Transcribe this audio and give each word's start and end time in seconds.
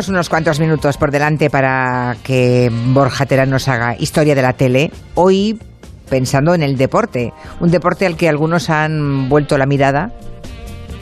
Tenemos 0.00 0.16
unos 0.16 0.28
cuantos 0.30 0.60
minutos 0.60 0.96
por 0.96 1.10
delante 1.10 1.50
para 1.50 2.16
que 2.24 2.72
Borja 2.72 3.26
Terán 3.26 3.50
nos 3.50 3.68
haga 3.68 3.96
historia 3.98 4.34
de 4.34 4.40
la 4.40 4.54
tele. 4.54 4.90
Hoy 5.14 5.60
pensando 6.08 6.54
en 6.54 6.62
el 6.62 6.78
deporte, 6.78 7.34
un 7.60 7.70
deporte 7.70 8.06
al 8.06 8.16
que 8.16 8.26
algunos 8.26 8.70
han 8.70 9.28
vuelto 9.28 9.58
la 9.58 9.66
mirada 9.66 10.10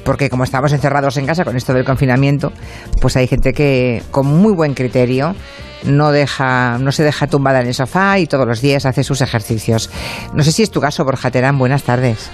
porque 0.04 0.28
como 0.28 0.42
estamos 0.42 0.72
encerrados 0.72 1.16
en 1.16 1.26
casa 1.26 1.44
con 1.44 1.56
esto 1.56 1.74
del 1.74 1.84
confinamiento, 1.84 2.52
pues 3.00 3.16
hay 3.16 3.28
gente 3.28 3.52
que 3.52 4.02
con 4.10 4.26
muy 4.26 4.52
buen 4.52 4.74
criterio 4.74 5.36
no 5.84 6.10
deja, 6.10 6.78
no 6.78 6.90
se 6.90 7.04
deja 7.04 7.28
tumbada 7.28 7.60
en 7.60 7.68
el 7.68 7.74
sofá 7.74 8.18
y 8.18 8.26
todos 8.26 8.48
los 8.48 8.60
días 8.60 8.84
hace 8.84 9.04
sus 9.04 9.20
ejercicios. 9.20 9.90
No 10.34 10.42
sé 10.42 10.50
si 10.50 10.64
es 10.64 10.72
tu 10.72 10.80
caso, 10.80 11.04
Borja 11.04 11.30
Terán, 11.30 11.56
buenas 11.56 11.84
tardes. 11.84 12.32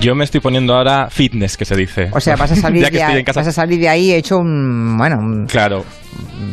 Yo 0.00 0.14
me 0.14 0.22
estoy 0.22 0.40
poniendo 0.40 0.74
ahora 0.74 1.08
fitness, 1.10 1.56
que 1.56 1.64
se 1.64 1.74
dice. 1.74 2.10
O 2.12 2.20
sea, 2.20 2.36
vas 2.36 2.52
a 2.52 2.56
salir, 2.56 2.88
de, 2.90 3.02
ahí, 3.02 3.24
vas 3.24 3.48
a 3.48 3.52
salir 3.52 3.80
de 3.80 3.88
ahí 3.88 4.12
hecho 4.12 4.38
un... 4.38 4.96
Bueno, 4.96 5.46
Claro. 5.48 5.84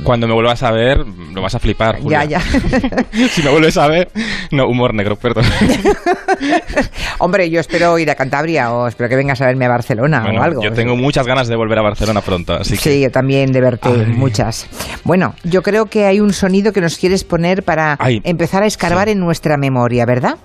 Cuando 0.04 0.28
me 0.28 0.34
vuelvas 0.34 0.64
a 0.64 0.72
ver, 0.72 1.06
lo 1.34 1.42
vas 1.42 1.54
a 1.54 1.60
flipar. 1.60 2.00
Ya, 2.04 2.24
ya. 2.24 2.42
si 3.30 3.44
me 3.44 3.52
vuelves 3.52 3.78
a 3.78 3.88
ver... 3.88 4.10
No, 4.52 4.68
humor 4.68 4.94
negro, 4.94 5.16
perdón. 5.16 5.46
Hombre, 7.20 7.50
yo 7.50 7.60
espero 7.60 7.98
ir 8.00 8.10
a 8.10 8.16
Cantabria 8.16 8.72
o 8.74 8.88
espero 8.88 9.10
que 9.10 9.16
vengas 9.16 9.42
a 9.42 9.46
verme 9.46 9.66
a 9.66 9.70
Barcelona 9.70 10.26
o 10.26 10.42
algo. 10.42 10.64
Yo 10.64 10.74
tengo 10.74 10.96
muchas 10.96 11.28
ganas 11.28 11.48
de 11.48 11.56
volver 11.56 11.78
a 11.78 11.82
Barcelona 11.84 12.22
pronto, 12.22 12.54
así 12.54 12.78
que... 12.78 12.90
Sí, 12.90 13.02
yo 13.02 13.12
también 13.12 13.52
de 13.52 13.62
verte, 13.62 13.90
muchas. 13.90 14.68
Bueno, 15.04 15.36
yo 15.44 15.62
creo 15.62 15.86
que 15.86 16.06
hay 16.06 16.20
un 16.20 16.34
sonido 16.34 16.74
que 16.74 16.82
nos 16.82 16.98
quieres 16.98 17.24
poner 17.24 17.64
para 17.64 17.98
empezar 18.24 18.64
a 18.64 18.66
escarbar 18.66 19.10
en 19.10 19.20
nuestra 19.20 19.58
memoria, 19.58 20.06
¿verdad? 20.06 20.38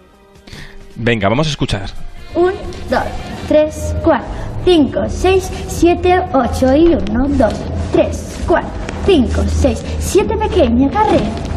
Venga, 0.96 1.28
vamos 1.28 1.46
a 1.46 1.50
escuchar. 1.50 1.90
1, 2.34 2.52
2, 2.90 3.00
3, 3.48 3.96
4, 4.02 4.26
5, 4.64 5.00
6, 5.08 5.50
7, 5.68 6.22
8 6.32 6.76
y 6.76 6.86
1, 6.94 7.28
2, 7.28 7.54
3, 7.92 8.36
4, 8.46 8.68
5, 9.06 9.44
6, 9.46 9.84
7 10.00 10.36
pequeña 10.36 10.90
carrera. 10.90 11.55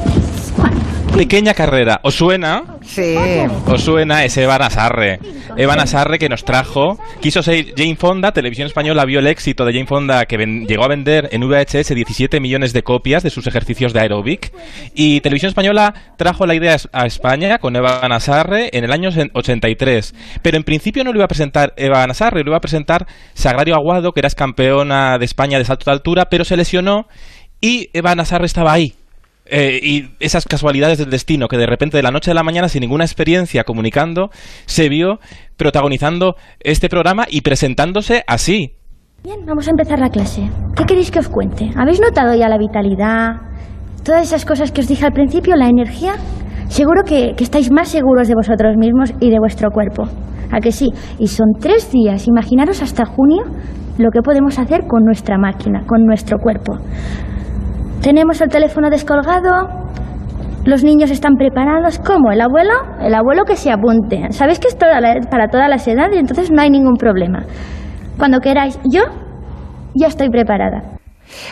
4, 1.20 1.28
Pequeña 1.28 1.53
carrera. 1.53 2.00
¿Os 2.03 2.16
suena? 2.16 2.78
Sí. 2.81 3.16
¿Os 3.66 3.84
suena 3.84 4.23
ese 4.23 4.44
Evan 4.44 4.62
Asarre? 4.62 5.20
Evan 5.58 5.80
Asarre 5.80 6.17
que 6.17 6.30
nos 6.30 6.45
trajo, 6.45 6.98
quiso 7.22 7.44
ser 7.44 7.73
Jane 7.76 7.98
Fonda, 7.98 8.31
Televisión 8.31 8.67
Española 8.67 9.03
vio 9.03 9.20
el 9.20 9.28
éxito 9.28 9.66
de 9.66 9.73
Jane 9.73 9.86
Fonda 9.86 10.26
que 10.26 10.38
llegó 10.38 10.86
a 10.86 10.88
vender 10.88 11.28
en 11.34 11.42
VHS 11.42 11.89
17 11.94 12.39
millones 12.39 12.72
de 12.72 12.84
copias 12.84 13.22
de 13.22 13.30
sus 13.30 13.48
ejercicios 13.48 13.92
de 13.92 14.00
aeróbic 14.00 14.53
y 14.95 15.20
Televisión 15.20 15.50
Española 15.50 15.94
trajo 16.16 16.45
la 16.45 16.56
idea 16.56 16.78
a 16.94 17.06
España 17.06 17.58
con 17.58 17.76
Evan 17.76 18.14
Asarre 18.14 18.70
en 18.72 18.86
el 18.86 18.92
año 18.94 19.09
83, 19.33 20.16
pero 20.42 20.56
en 20.56 20.64
principio 20.64 21.04
no 21.04 21.11
lo 21.11 21.17
iba 21.17 21.26
a 21.26 21.30
presentar 21.30 21.73
Evan 21.76 22.11
Asarre, 22.11 22.44
lo 22.44 22.52
iba 22.52 22.58
a 22.58 22.61
presentar 22.61 23.08
Sagrario 23.33 23.76
Aguado, 23.76 24.14
que 24.14 24.22
era 24.22 24.30
campeona 24.30 25.17
de 25.17 25.26
España 25.26 25.58
de 25.58 25.66
salto 25.66 25.86
de 25.86 25.92
altura, 25.92 26.30
pero 26.30 26.45
se 26.45 26.56
lesionó 26.56 27.08
y 27.59 27.89
Evan 27.94 28.22
Asarre 28.22 28.45
estaba 28.45 28.72
ahí 28.72 28.95
eh, 29.50 29.80
y 29.81 30.09
esas 30.19 30.45
casualidades 30.45 30.97
del 30.97 31.09
destino, 31.09 31.47
que 31.47 31.58
de 31.58 31.66
repente 31.66 31.97
de 31.97 32.03
la 32.03 32.11
noche 32.11 32.31
a 32.31 32.33
la 32.33 32.44
mañana, 32.44 32.69
sin 32.69 32.81
ninguna 32.81 33.03
experiencia 33.03 33.64
comunicando, 33.64 34.30
se 34.66 34.89
vio 34.89 35.19
protagonizando 35.58 36.36
este 36.59 36.89
programa 36.89 37.25
y 37.30 37.42
presentándose 37.42 38.23
así. 38.27 38.75
Bien, 39.23 39.45
vamos 39.45 39.67
a 39.67 39.72
empezar 39.72 40.00
la 40.00 40.09
clase. 40.09 40.50
¿Qué 40.75 40.86
queréis 40.86 41.11
que 41.11 41.20
os 41.20 41.27
cuente? 41.27 41.70
¿Habéis 41.75 42.00
notado 42.00 42.36
ya 42.36 42.47
la 42.47 42.58
vitalidad? 42.58 43.42
Todas 44.04 44.27
esas 44.27 44.45
cosas 44.45 44.71
que 44.71 44.82
os 44.82 44.87
dije 44.87 45.05
al 45.05 45.11
principio, 45.11 45.55
la 45.55 45.67
energía. 45.67 46.14
Seguro 46.70 47.04
que, 47.05 47.33
que 47.36 47.43
estáis 47.43 47.71
más 47.71 47.89
seguros 47.89 48.27
de 48.27 48.36
vosotros 48.36 48.77
mismos 48.77 49.11
y 49.20 49.30
de 49.30 49.39
vuestro 49.39 49.71
cuerpo. 49.71 50.04
¿A 50.52 50.60
que 50.60 50.71
sí? 50.71 50.87
Y 51.20 51.27
son 51.27 51.48
tres 51.60 51.92
días. 51.92 52.27
Imaginaros 52.27 52.81
hasta 52.81 53.05
junio 53.05 53.43
lo 53.98 54.11
que 54.11 54.21
podemos 54.21 54.58
hacer 54.58 54.87
con 54.87 55.04
nuestra 55.04 55.37
máquina, 55.37 55.83
con 55.86 56.05
nuestro 56.05 56.37
cuerpo. 56.39 56.77
Tenemos 58.02 58.39
el 58.42 58.49
teléfono 58.49 58.89
descolgado. 58.89 59.67
Los 60.65 60.83
niños 60.83 61.11
están 61.11 61.36
preparados. 61.36 61.99
¿Cómo? 61.99 62.32
¿El 62.32 62.42
abuelo? 62.42 62.73
El 63.02 63.14
abuelo 63.14 63.43
que 63.43 63.55
se 63.55 63.71
apunte. 63.71 64.32
Sabéis 64.32 64.60
que 64.60 64.67
es 64.67 64.76
para 64.76 65.48
todas 65.48 65.70
las 65.70 65.87
edades, 65.87 66.17
entonces 66.17 66.52
no 66.52 66.61
hay 66.61 66.70
ningún 66.70 66.95
problema. 66.95 67.43
Cuando 68.17 68.39
queráis. 68.39 68.80
Yo 68.89 69.02
ya 69.95 70.08
estoy 70.08 70.30
preparada. 70.30 70.98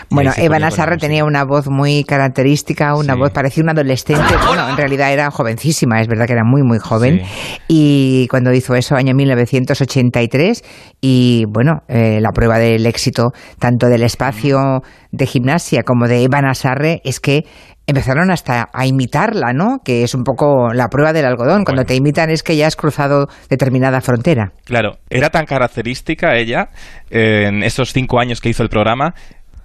Bueno, 0.09 0.31
Eva 0.37 0.59
Nazarre 0.59 0.97
tenía 0.97 1.23
una 1.23 1.43
voz 1.43 1.67
muy 1.67 2.03
característica, 2.03 2.95
una 2.95 3.15
voz 3.15 3.31
parecía 3.31 3.63
un 3.63 3.69
adolescente. 3.69 4.35
Bueno, 4.45 4.69
en 4.69 4.77
realidad 4.77 5.11
era 5.11 5.31
jovencísima, 5.31 6.01
es 6.01 6.07
verdad 6.07 6.25
que 6.25 6.33
era 6.33 6.43
muy, 6.43 6.63
muy 6.63 6.79
joven. 6.79 7.21
Y 7.67 8.27
cuando 8.29 8.53
hizo 8.53 8.75
eso, 8.75 8.95
año 8.95 9.13
1983, 9.13 10.63
y 11.01 11.43
bueno, 11.49 11.83
eh, 11.87 12.19
la 12.21 12.31
prueba 12.31 12.59
del 12.59 12.85
éxito 12.85 13.31
tanto 13.59 13.87
del 13.87 14.03
espacio 14.03 14.81
de 15.11 15.25
gimnasia 15.25 15.83
como 15.83 16.07
de 16.07 16.23
Eva 16.23 16.41
Nazarre 16.41 17.01
es 17.03 17.19
que 17.19 17.45
empezaron 17.87 18.31
hasta 18.31 18.69
a 18.73 18.85
imitarla, 18.85 19.53
¿no? 19.53 19.77
Que 19.83 20.03
es 20.03 20.13
un 20.13 20.23
poco 20.23 20.73
la 20.73 20.89
prueba 20.89 21.13
del 21.13 21.25
algodón. 21.25 21.63
Cuando 21.63 21.85
te 21.85 21.95
imitan 21.95 22.29
es 22.29 22.43
que 22.43 22.57
ya 22.57 22.67
has 22.67 22.75
cruzado 22.75 23.27
determinada 23.49 24.01
frontera. 24.01 24.51
Claro, 24.65 24.97
era 25.09 25.29
tan 25.29 25.45
característica 25.45 26.35
ella 26.35 26.69
en 27.09 27.63
esos 27.63 27.93
cinco 27.93 28.19
años 28.19 28.41
que 28.41 28.49
hizo 28.49 28.61
el 28.61 28.69
programa 28.69 29.13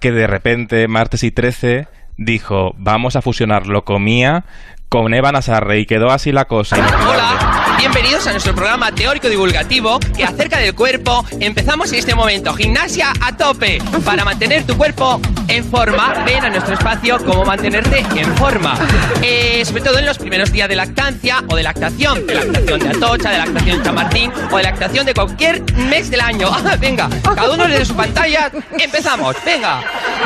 que 0.03 0.11
de 0.11 0.27
repente, 0.27 0.85
martes 0.89 1.23
y 1.23 1.31
13, 1.31 1.87
dijo, 2.17 2.73
vamos 2.77 3.15
a 3.15 3.21
fusionar 3.21 3.67
lo 3.67 3.85
comía 3.85 4.43
con 4.89 5.13
Eva 5.13 5.31
Nazarre 5.31 5.79
y 5.79 5.85
quedó 5.85 6.11
así 6.11 6.33
la 6.33 6.43
cosa. 6.43 6.75
Hola, 6.75 7.62
bienvenidos 7.77 8.27
a 8.27 8.31
nuestro 8.31 8.53
programa 8.55 8.91
teórico 8.91 9.29
divulgativo 9.29 9.99
que 10.15 10.23
acerca 10.23 10.59
del 10.59 10.75
cuerpo. 10.75 11.25
Empezamos 11.39 11.91
en 11.91 11.99
este 11.99 12.15
momento, 12.15 12.53
gimnasia 12.53 13.13
a 13.21 13.35
tope. 13.35 13.79
Para 14.05 14.25
mantener 14.25 14.65
tu 14.65 14.77
cuerpo 14.77 15.19
en 15.47 15.63
forma, 15.65 16.23
ven 16.25 16.43
a 16.43 16.49
nuestro 16.49 16.73
espacio 16.73 17.17
cómo 17.25 17.45
mantenerte 17.45 17.99
en 18.15 18.35
forma. 18.35 18.77
Eh, 19.21 19.63
sobre 19.65 19.81
todo 19.83 19.99
en 19.99 20.05
los 20.05 20.17
primeros 20.17 20.51
días 20.51 20.67
de 20.69 20.75
lactancia 20.75 21.43
o 21.47 21.55
de 21.55 21.63
lactación. 21.63 22.25
De 22.25 22.35
lactación 22.35 22.79
de 22.79 22.89
Atocha, 22.89 23.29
de 23.31 23.37
lactación 23.37 23.83
Chamartín 23.83 24.31
o 24.51 24.57
de 24.57 24.63
lactación 24.63 25.05
de 25.05 25.13
cualquier 25.13 25.61
mes 25.73 26.09
del 26.09 26.21
año. 26.21 26.49
Venga, 26.79 27.09
cada 27.23 27.51
uno 27.51 27.67
desde 27.67 27.85
su 27.85 27.95
pantalla. 27.95 28.51
Empezamos, 28.77 29.35
venga. 29.45 29.81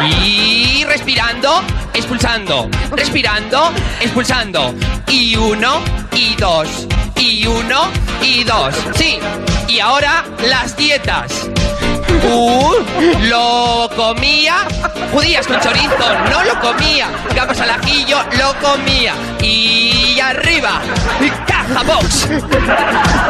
Y 0.10 0.84
respirando, 0.86 1.62
expulsando. 1.94 2.70
Respirando, 2.92 3.72
expulsando. 4.02 4.74
Y 5.08 5.36
uno, 5.36 5.82
y 6.14 6.36
dos. 6.36 6.88
Y 7.20 7.46
uno, 7.48 7.90
y 8.22 8.44
dos. 8.44 8.76
Sí. 8.96 9.20
Y 9.68 9.80
ahora 9.80 10.24
las 10.48 10.76
dietas. 10.78 11.50
Uh, 12.32 12.74
lo 13.28 13.90
comía. 13.96 14.68
Judías 15.12 15.48
con 15.48 15.60
chorizo, 15.60 16.14
no 16.30 16.44
lo 16.44 16.60
comía. 16.60 17.08
Gafas 17.36 17.62
al 17.62 17.72
ajillo, 17.72 18.20
lo 18.38 18.54
comía. 18.60 19.14
Y 19.42 20.20
arriba, 20.20 20.82
y 21.22 21.30
caja 21.50 21.84
box. 21.84 22.28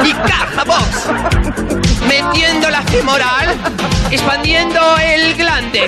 Y 0.04 0.14
caja 0.14 0.64
box. 0.64 1.08
Metiendo 2.08 2.70
la 2.70 2.82
femoral, 2.84 3.56
expandiendo 4.12 4.80
el 4.98 5.36
glande. 5.36 5.88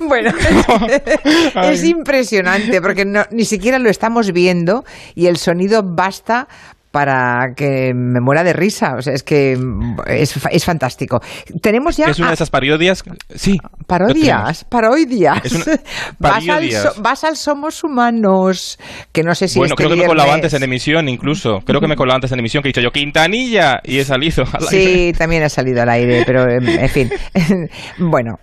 Bueno, 0.00 0.30
es 1.62 1.84
impresionante 1.84 2.80
porque 2.80 3.04
no, 3.04 3.24
ni 3.30 3.44
siquiera 3.44 3.78
lo 3.78 3.88
estamos 3.88 4.32
viendo 4.32 4.84
y 5.14 5.26
el 5.26 5.36
sonido 5.36 5.82
basta 5.82 6.48
para 6.92 7.54
que 7.56 7.92
me 7.94 8.20
muera 8.20 8.44
de 8.44 8.52
risa. 8.52 8.94
O 8.96 9.02
sea, 9.02 9.14
es 9.14 9.22
que 9.22 9.58
es, 10.06 10.38
es 10.50 10.64
fantástico. 10.64 11.20
Tenemos 11.60 11.96
ya. 11.96 12.06
Es 12.06 12.18
una 12.18 12.28
de 12.28 12.34
esas 12.34 12.50
parodias. 12.50 13.02
Sí. 13.34 13.58
Parodias, 13.86 14.64
parodias. 14.64 15.40
vas, 16.18 16.48
al 16.48 16.68
vas, 16.98 17.24
al 17.24 17.36
Somos 17.36 17.82
Humanos, 17.82 18.78
que 19.10 19.22
no 19.22 19.34
sé 19.34 19.48
si. 19.48 19.58
Bueno, 19.58 19.72
este 19.72 19.84
creo 19.84 19.96
que 19.96 20.02
me 20.02 20.06
colaba 20.06 20.34
antes 20.34 20.52
en 20.54 20.62
emisión, 20.62 21.08
incluso. 21.08 21.60
Creo 21.64 21.80
que 21.80 21.88
me 21.88 21.96
colaba 21.96 22.16
antes 22.16 22.30
en 22.30 22.38
emisión, 22.38 22.62
que 22.62 22.68
he 22.68 22.70
dicho 22.70 22.82
yo 22.82 22.90
Quintanilla 22.92 23.80
y 23.82 23.98
he 23.98 24.04
salido 24.04 24.44
al 24.52 24.68
aire. 24.70 24.94
Sí, 24.94 25.12
también 25.18 25.42
ha 25.42 25.48
salido 25.48 25.82
al 25.82 25.88
aire, 25.88 26.22
pero 26.26 26.48
en 26.48 26.88
fin. 26.88 27.10
bueno. 27.98 28.38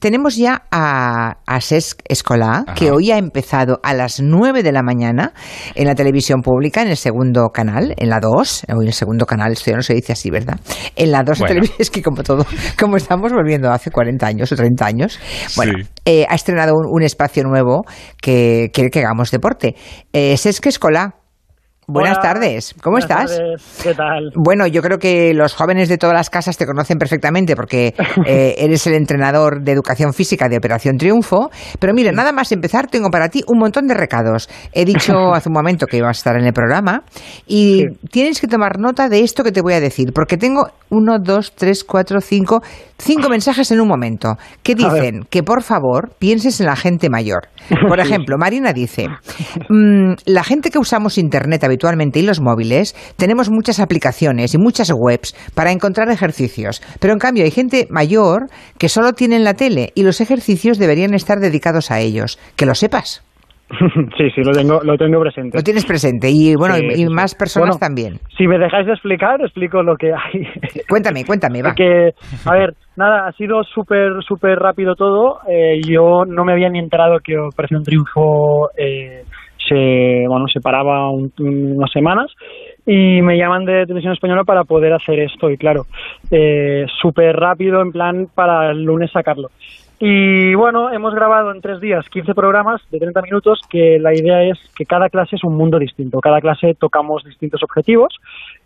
Tenemos 0.00 0.36
ya 0.36 0.62
a, 0.70 1.38
a 1.46 1.60
Cesc 1.60 2.00
Escolá, 2.08 2.64
que 2.74 2.90
hoy 2.90 3.10
ha 3.10 3.18
empezado 3.18 3.80
a 3.82 3.94
las 3.94 4.20
9 4.20 4.62
de 4.62 4.72
la 4.72 4.82
mañana 4.82 5.32
en 5.74 5.86
la 5.86 5.94
televisión 5.94 6.42
pública, 6.42 6.82
en 6.82 6.88
el 6.88 6.96
segundo 6.96 7.48
canal, 7.50 7.94
en 7.96 8.08
la 8.10 8.20
2, 8.20 8.64
hoy 8.76 8.84
en 8.84 8.88
el 8.88 8.92
segundo 8.92 9.26
canal, 9.26 9.52
esto 9.52 9.70
ya 9.70 9.76
no 9.76 9.82
se 9.82 9.94
dice 9.94 10.12
así, 10.12 10.30
¿verdad? 10.30 10.58
En 10.96 11.10
la 11.12 11.22
2 11.22 11.38
Bueno. 11.38 11.48
televisión, 11.48 11.76
es 11.80 11.90
que 11.90 12.02
como 12.02 12.22
todo, 12.22 12.46
como 12.78 12.96
estamos 12.96 13.32
volviendo 13.32 13.70
hace 13.70 13.90
40 13.90 14.26
años 14.26 14.52
o 14.52 14.56
30 14.56 14.86
años, 14.86 15.18
bueno, 15.56 15.72
Sí. 15.78 15.88
eh, 16.04 16.26
ha 16.28 16.34
estrenado 16.34 16.72
un, 16.74 16.86
un 16.90 17.02
espacio 17.02 17.42
nuevo 17.44 17.84
que 18.20 18.70
quiere 18.72 18.90
que 18.90 19.00
hagamos 19.00 19.30
deporte. 19.30 19.74
Eh, 20.12 20.36
Cesc 20.36 20.66
Escolá, 20.66 21.14
Buenas 21.88 22.18
Hola. 22.18 22.32
tardes, 22.32 22.74
¿cómo 22.82 22.94
Buenas 22.96 23.08
estás? 23.08 23.36
tardes. 23.36 23.80
¿Qué 23.80 23.94
tal? 23.94 24.32
Bueno, 24.34 24.66
yo 24.66 24.82
creo 24.82 24.98
que 24.98 25.32
los 25.34 25.54
jóvenes 25.54 25.88
de 25.88 25.98
todas 25.98 26.14
las 26.16 26.30
casas 26.30 26.56
te 26.56 26.66
conocen 26.66 26.98
perfectamente 26.98 27.54
porque 27.54 27.94
eh, 28.26 28.56
eres 28.58 28.88
el 28.88 28.94
entrenador 28.94 29.62
de 29.62 29.70
educación 29.70 30.12
física 30.12 30.48
de 30.48 30.56
Operación 30.56 30.96
Triunfo. 30.98 31.48
Pero 31.78 31.94
mira, 31.94 32.10
nada 32.10 32.32
más 32.32 32.50
empezar, 32.50 32.88
tengo 32.88 33.08
para 33.08 33.28
ti 33.28 33.44
un 33.46 33.60
montón 33.60 33.86
de 33.86 33.94
recados. 33.94 34.48
He 34.72 34.84
dicho 34.84 35.12
hace 35.32 35.48
un 35.48 35.52
momento 35.52 35.86
que 35.86 35.98
ibas 35.98 36.08
a 36.08 36.18
estar 36.18 36.36
en 36.36 36.44
el 36.46 36.52
programa 36.52 37.04
y 37.46 37.82
Sí. 37.82 38.08
tienes 38.10 38.40
que 38.40 38.48
tomar 38.48 38.80
nota 38.80 39.08
de 39.08 39.20
esto 39.20 39.44
que 39.44 39.52
te 39.52 39.62
voy 39.62 39.74
a 39.74 39.80
decir, 39.80 40.12
porque 40.12 40.36
tengo 40.36 40.66
uno, 40.90 41.18
dos, 41.20 41.52
tres, 41.54 41.84
cuatro, 41.84 42.20
cinco, 42.20 42.62
cinco 42.98 43.28
mensajes 43.28 43.70
en 43.70 43.80
un 43.80 43.86
momento 43.86 44.36
que 44.64 44.74
dicen 44.74 45.22
que 45.30 45.44
por 45.44 45.62
favor 45.62 46.10
pienses 46.18 46.58
en 46.60 46.66
la 46.66 46.74
gente 46.74 47.08
mayor. 47.10 47.46
Por 47.88 48.00
ejemplo, 48.00 48.36
Marina 48.38 48.72
dice, 48.72 49.06
mm, 49.68 50.14
la 50.26 50.42
gente 50.42 50.70
que 50.70 50.78
usamos 50.80 51.16
Internet 51.18 51.62
habitualmente 51.76 52.18
y 52.18 52.22
los 52.22 52.40
móviles, 52.40 52.94
tenemos 53.18 53.50
muchas 53.50 53.80
aplicaciones 53.80 54.54
y 54.54 54.58
muchas 54.58 54.90
webs 54.96 55.34
para 55.54 55.72
encontrar 55.72 56.08
ejercicios, 56.10 56.80
pero 57.00 57.12
en 57.12 57.18
cambio 57.18 57.44
hay 57.44 57.50
gente 57.50 57.86
mayor 57.90 58.46
que 58.78 58.88
solo 58.88 59.12
tienen 59.12 59.44
la 59.44 59.54
tele 59.54 59.92
y 59.94 60.02
los 60.02 60.20
ejercicios 60.20 60.78
deberían 60.78 61.12
estar 61.14 61.38
dedicados 61.38 61.90
a 61.90 62.00
ellos. 62.00 62.38
Que 62.56 62.64
lo 62.64 62.74
sepas, 62.74 63.22
sí, 64.16 64.30
sí, 64.30 64.42
lo 64.44 64.52
tengo, 64.52 64.80
lo 64.82 64.96
tengo 64.96 65.20
presente. 65.20 65.58
lo 65.58 65.62
tienes 65.62 65.84
presente 65.84 66.28
y 66.30 66.54
bueno, 66.54 66.76
Sí, 66.76 67.02
y, 67.02 67.06
más 67.06 67.34
personas 67.34 67.76
Bueno, 67.76 67.80
también. 67.80 68.18
Si 68.36 68.46
me 68.46 68.58
dejáis 68.58 68.86
de 68.86 68.92
explicar, 68.92 69.40
explico 69.40 69.82
lo 69.82 69.96
que 69.96 70.12
hay. 70.12 70.46
Cuéntame, 70.88 71.24
cuéntame, 71.24 71.62
va. 71.62 71.70
Porque, 71.70 72.10
a 72.44 72.52
ver, 72.54 72.74
nada, 72.96 73.26
ha 73.26 73.32
sido 73.32 73.64
súper, 73.64 74.22
súper 74.22 74.58
rápido 74.58 74.94
todo. 74.94 75.40
Eh, 75.48 75.80
yo 75.84 76.24
no 76.26 76.44
me 76.44 76.52
había 76.52 76.68
ni 76.68 76.78
enterado 76.78 77.18
que 77.22 77.36
Operación 77.36 77.82
Triunfo 77.82 78.70
eh, 78.78 79.24
se, 79.68 80.24
bueno, 80.28 80.46
se 80.48 80.60
paraba 80.60 81.10
un- 81.10 81.32
unas 81.38 81.90
semanas 81.90 82.32
y 82.86 83.20
me 83.22 83.36
llaman 83.36 83.64
de 83.64 83.84
Televisión 83.86 84.12
Española 84.12 84.44
para 84.44 84.64
poder 84.64 84.92
hacer 84.92 85.18
esto. 85.20 85.50
Y 85.50 85.56
claro, 85.56 85.86
eh, 86.30 86.86
súper 87.00 87.36
rápido, 87.36 87.80
en 87.82 87.92
plan, 87.92 88.28
para 88.34 88.70
el 88.70 88.82
lunes 88.84 89.10
sacarlo. 89.10 89.50
Y 89.98 90.54
bueno, 90.54 90.92
hemos 90.92 91.14
grabado 91.14 91.52
en 91.52 91.62
tres 91.62 91.80
días 91.80 92.06
15 92.10 92.34
programas 92.34 92.82
de 92.90 92.98
30 92.98 93.22
minutos 93.22 93.60
que 93.70 93.98
la 93.98 94.12
idea 94.12 94.42
es 94.42 94.58
que 94.76 94.84
cada 94.84 95.08
clase 95.08 95.36
es 95.36 95.44
un 95.44 95.56
mundo 95.56 95.78
distinto. 95.78 96.20
Cada 96.20 96.42
clase 96.42 96.74
tocamos 96.74 97.24
distintos 97.24 97.62
objetivos 97.62 98.14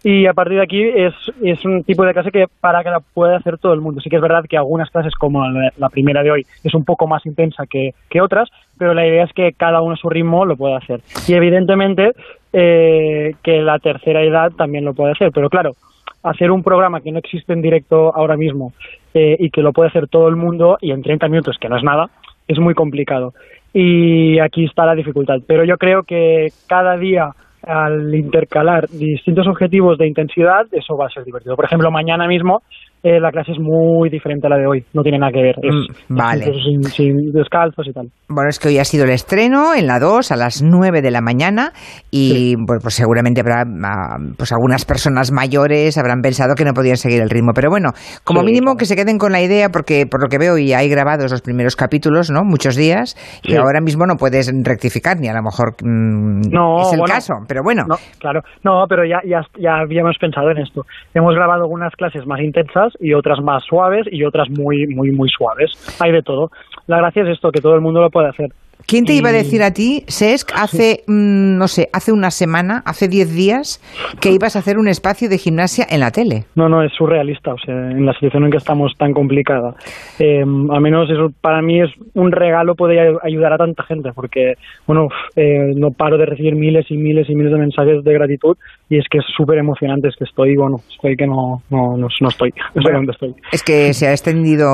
y 0.03 0.27
a 0.27 0.33
partir 0.33 0.57
de 0.57 0.65
aquí 0.65 0.83
es, 0.83 1.15
es 1.41 1.65
un 1.65 1.85
tipo 1.85 2.05
de 2.05 2.15
clase 2.15 2.33
que 2.33 2.47
para 2.61 2.83
que 2.83 2.91
la 2.91 2.99
pueda 2.99 3.37
hacer 3.37 3.59
todo 3.59 3.75
el 3.75 3.81
mundo. 3.81 4.01
Sí 4.01 4.11
que 4.11 4.17
es 4.17 4.23
verdad 4.23 4.45
que 4.49 4.57
algunas 4.57 4.91
clases 4.91 5.15
como 5.15 5.47
la, 5.49 5.89
primera 5.89 6.25
de 6.25 6.33
hoy 6.33 6.47
es 6.65 6.75
un 6.75 6.85
poco 6.85 7.07
más 7.07 7.25
intensa 7.25 7.65
que, 7.65 7.95
que 8.09 8.21
otras, 8.21 8.49
pero 8.77 8.93
la 8.93 9.07
idea 9.07 9.23
es 9.23 9.33
que 9.33 9.53
cada 9.53 9.83
uno 9.83 9.95
a 9.95 9.99
su 9.99 10.09
ritmo 10.09 10.45
lo 10.45 10.57
pueda 10.57 10.79
hacer. 10.79 11.01
Y 11.29 11.35
evidentemente 11.35 12.13
eh, 12.53 13.37
que 13.45 13.63
la 13.63 13.79
tercera 13.79 14.23
edad 14.23 14.51
también 14.51 14.85
lo 14.85 14.95
puede 14.95 15.13
hacer. 15.13 15.31
Pero 15.33 15.49
claro, 15.49 15.77
hacer 16.23 16.51
un 16.51 16.63
programa 16.63 17.01
que 17.01 17.13
no 17.13 17.19
existe 17.19 17.53
en 17.53 17.63
directo 17.63 18.15
ahora 18.15 18.37
mismo 18.37 18.73
eh, 19.15 19.37
y 19.39 19.51
que 19.51 19.63
lo 19.63 19.73
puede 19.73 19.89
hacer 19.89 20.09
todo 20.09 20.29
el 20.29 20.37
mundo 20.37 20.77
y 20.81 20.91
en 20.91 21.03
30 21.03 21.29
minutos, 21.29 21.57
que 21.61 21.69
no 21.69 21.77
es 21.77 21.83
nada, 21.83 22.11
es 22.47 22.59
muy 22.59 22.75
complicado. 22.75 23.33
Y 23.73 24.39
aquí 24.41 24.65
está 24.65 24.85
la 24.85 24.95
dificultad. 24.95 25.37
Pero 25.47 25.65
yo 25.65 25.77
creo 25.79 26.03
que 26.03 26.49
cada 26.67 26.97
día 26.97 27.31
al 27.63 28.15
intercalar 28.15 28.89
distintos 28.89 29.47
objetivos 29.47 29.99
de 29.99 30.07
intensidad, 30.07 30.67
eso 30.73 30.97
va 30.97 31.07
a 31.07 31.11
ser 31.11 31.25
divertido. 31.25 31.57
Por 31.57 31.67
ejemplo, 31.67 31.91
mañana 31.91 32.27
mismo 32.27 32.63
eh, 33.03 33.19
la 33.21 33.31
clase 33.31 33.53
es 33.53 33.59
muy 33.59 34.11
diferente 34.11 34.47
a 34.47 34.51
la 34.51 34.57
de 34.59 34.67
hoy, 34.67 34.85
no 34.93 35.03
tiene 35.03 35.19
nada 35.19 35.33
que 35.33 35.43
ver. 35.43 35.55
Es, 35.63 35.75
Mm, 36.09 36.17
vale. 36.17 36.45
sin, 36.63 36.83
sin 36.85 37.33
descalzos 37.33 37.87
y 37.89 37.93
tal. 37.93 38.09
Bueno, 38.29 38.49
es 38.51 38.59
que 38.59 38.69
hoy 38.69 38.79
ha 38.79 38.85
sido 38.85 39.05
el 39.05 39.11
estreno 39.11 39.75
en 39.75 39.87
la 39.87 39.99
2 39.99 40.31
a 40.33 40.37
las 40.37 40.63
9 40.63 41.01
de 41.03 41.11
la 41.11 41.21
mañana 41.21 41.73
y 42.11 42.55
pues, 42.67 42.81
pues 42.83 42.95
seguramente 42.95 43.41
habrá 43.41 43.63
ah, 43.63 44.17
pues 44.37 44.53
algunas 44.53 44.85
personas 44.85 45.33
mayores 45.33 45.97
habrán 45.99 46.21
pensado 46.21 46.55
que 46.55 46.65
no 46.65 46.73
podían 46.73 46.97
seguir 46.97 47.21
el 47.23 47.31
ritmo. 47.31 47.53
Pero 47.55 47.71
bueno, 47.71 47.91
como 48.25 48.41
Sí, 48.41 48.47
mínimo 48.47 48.65
claro. 48.73 48.77
que 48.79 48.85
se 48.87 48.97
queden 48.97 49.19
con 49.19 49.33
la 49.33 49.41
idea 49.43 49.69
porque 49.71 50.07
por 50.11 50.23
lo 50.23 50.29
que 50.29 50.39
veo 50.39 50.59
ya 50.59 50.79
hay 50.79 50.89
grabados 50.89 51.31
los 51.31 51.43
primeros 51.43 51.77
capítulos, 51.77 52.31
¿no? 52.31 52.43
Muchos 52.45 52.77
días 52.77 53.17
y 53.43 53.57
ahora 53.57 53.81
mismo 53.81 54.07
no 54.07 54.17
puedes 54.17 54.51
rectificar 54.65 55.19
ni 55.19 55.29
a 55.29 55.35
lo 55.35 55.43
mejor 55.43 55.75
mm, 55.83 56.51
No, 56.51 56.83
es 56.83 56.93
el 56.93 56.99
bueno, 57.01 57.15
caso. 57.15 57.35
Pero 57.49 57.63
bueno, 57.63 57.85
No, 57.89 57.97
claro. 58.19 58.41
No, 58.65 58.85
pero 58.89 59.05
ya, 59.05 59.21
ya, 59.27 59.41
ya 59.59 59.79
habíamos 59.81 60.17
pensado 60.19 60.51
en 60.51 60.59
esto. 60.59 60.83
Hemos 61.15 61.35
grabado 61.35 61.63
algunas 61.63 61.93
clases 61.97 62.27
más 62.27 62.41
intensas 62.41 62.90
y 63.01 63.15
otras 63.15 63.41
más 63.41 63.65
suaves 63.65 64.07
y 64.11 64.25
otras 64.25 64.49
muy, 64.51 64.87
muy, 64.87 65.11
muy 65.11 65.29
suaves. 65.29 65.71
Hay 66.01 66.13
de 66.13 66.23
todo. 66.23 66.51
La 66.87 66.99
gracia 66.99 67.23
es 67.23 67.31
esto, 67.31 67.51
que 67.51 67.61
todo 67.61 67.75
el 67.75 67.81
mundo 67.81 68.01
lo 68.01 68.11
puede 68.11 68.29
hacer. 68.29 68.51
¿quién 68.87 69.05
te 69.05 69.15
iba 69.15 69.29
a 69.29 69.33
decir 69.33 69.63
a 69.63 69.73
ti, 69.73 70.03
Sesc, 70.09 70.51
hace, 70.55 71.03
mm, 71.07 71.57
no 71.57 71.69
sé, 71.69 71.89
hace 71.93 72.13
una 72.13 72.31
semana, 72.31 72.83
hace 72.85 73.09
10 73.09 73.35
días, 73.35 73.81
que 74.21 74.31
ibas 74.31 74.57
a 74.57 74.61
hacer 74.61 74.79
un 74.79 74.89
espacio 74.89 75.29
de 75.29 75.39
gimnasia 75.39 75.87
en 75.89 76.01
la 76.01 76.11
tele? 76.11 76.45
No, 76.57 76.69
no, 76.69 76.83
es 76.83 76.93
surrealista, 76.93 77.55
o 77.55 77.59
sea, 77.59 77.75
en 77.75 78.05
la 78.05 78.13
situación 78.15 78.45
en 78.45 78.51
que 78.51 78.57
estamos 78.57 78.93
tan 78.99 79.13
complicada. 79.13 79.75
Eh, 80.19 80.41
al 80.41 80.81
menos 80.81 81.09
eso 81.11 81.29
para 81.41 81.63
mí 81.63 81.81
es 81.81 81.91
un 82.15 82.33
regalo 82.33 82.75
poder 82.75 83.17
ayudar 83.23 83.53
a 83.53 83.59
tanta 83.59 83.85
gente, 83.85 84.11
porque, 84.15 84.55
bueno, 84.87 85.09
eh, 85.37 85.73
no 85.77 85.91
paro 85.91 86.19
de 86.19 86.27
recibir 86.27 86.55
miles 86.55 86.87
y 86.91 86.97
miles 86.97 87.29
y 87.31 87.35
miles 87.35 87.53
de 87.53 87.59
mensajes 87.59 88.05
de 88.05 88.13
gratitud 88.13 88.57
y 88.91 88.99
es 88.99 89.07
que 89.09 89.19
es 89.19 89.25
súper 89.37 89.57
emocionante, 89.59 90.09
es 90.09 90.17
que 90.17 90.25
estoy, 90.25 90.57
bueno, 90.57 90.81
estoy 90.91 91.17
que 91.17 91.27
no, 91.27 91.63
no, 91.71 91.97
no, 91.97 92.09
no 92.21 92.29
estoy, 92.29 92.53
no 92.75 92.83
sé 92.83 92.93
dónde 92.93 93.13
estoy. 93.13 93.35
Es 93.53 93.63
que 93.63 93.95
se 93.95 94.09
ha 94.09 94.11
extendido 94.11 94.67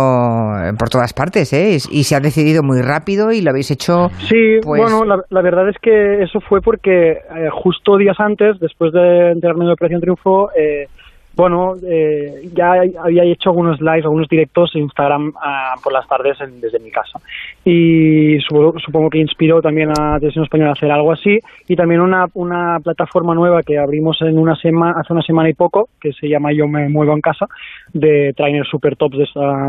por 0.78 0.88
todas 0.88 1.12
partes, 1.12 1.52
¿eh? 1.52 1.76
Y 1.90 2.04
se 2.04 2.16
ha 2.16 2.20
decidido 2.20 2.62
muy 2.62 2.80
rápido 2.80 3.30
y 3.30 3.42
lo 3.42 3.50
habéis 3.50 3.70
hecho. 3.70 4.08
Sí, 4.28 4.58
Pues- 4.62 4.80
bueno, 4.80 5.04
la, 5.04 5.22
la 5.28 5.42
verdad 5.42 5.68
es 5.68 5.76
que 5.80 6.22
eso 6.22 6.40
fue 6.40 6.62
porque 6.62 7.12
eh, 7.12 7.48
justo 7.52 7.98
días 7.98 8.18
antes, 8.18 8.58
después 8.58 8.92
de 8.92 9.32
enterarme 9.32 9.66
de 9.66 9.72
Operación 9.72 10.00
Triunfo, 10.00 10.50
eh, 10.56 10.88
bueno, 11.36 11.74
eh, 11.86 12.48
ya 12.54 12.72
había 13.02 13.24
hecho 13.24 13.50
algunos 13.50 13.80
lives, 13.80 14.04
algunos 14.04 14.28
directos 14.28 14.70
en 14.74 14.82
Instagram 14.82 15.32
ah, 15.40 15.74
por 15.84 15.92
las 15.92 16.08
tardes 16.08 16.40
en- 16.40 16.60
desde 16.60 16.78
mi 16.78 16.90
casa. 16.90 17.20
Y 17.64 18.38
supongo, 18.40 18.78
supongo 18.78 19.10
que 19.10 19.18
inspiró 19.18 19.60
también 19.60 19.90
a 19.90 20.14
Televisión 20.18 20.44
Española 20.44 20.70
a 20.70 20.72
hacer 20.72 20.90
algo 20.90 21.12
así. 21.12 21.38
Y 21.68 21.76
también 21.76 22.00
una, 22.00 22.26
una 22.34 22.78
plataforma 22.82 23.34
nueva 23.34 23.62
que 23.62 23.76
abrimos 23.78 24.20
en 24.22 24.38
una 24.38 24.56
sema, 24.56 24.92
hace 24.92 25.12
una 25.12 25.22
semana 25.22 25.50
y 25.50 25.54
poco, 25.54 25.88
que 26.00 26.12
se 26.12 26.28
llama 26.28 26.52
Yo 26.52 26.66
me 26.68 26.88
muevo 26.88 27.12
en 27.12 27.20
casa, 27.20 27.46
de 27.92 28.32
trainers 28.36 28.68
super 28.68 28.96
tops 28.96 29.18
de, 29.18 29.26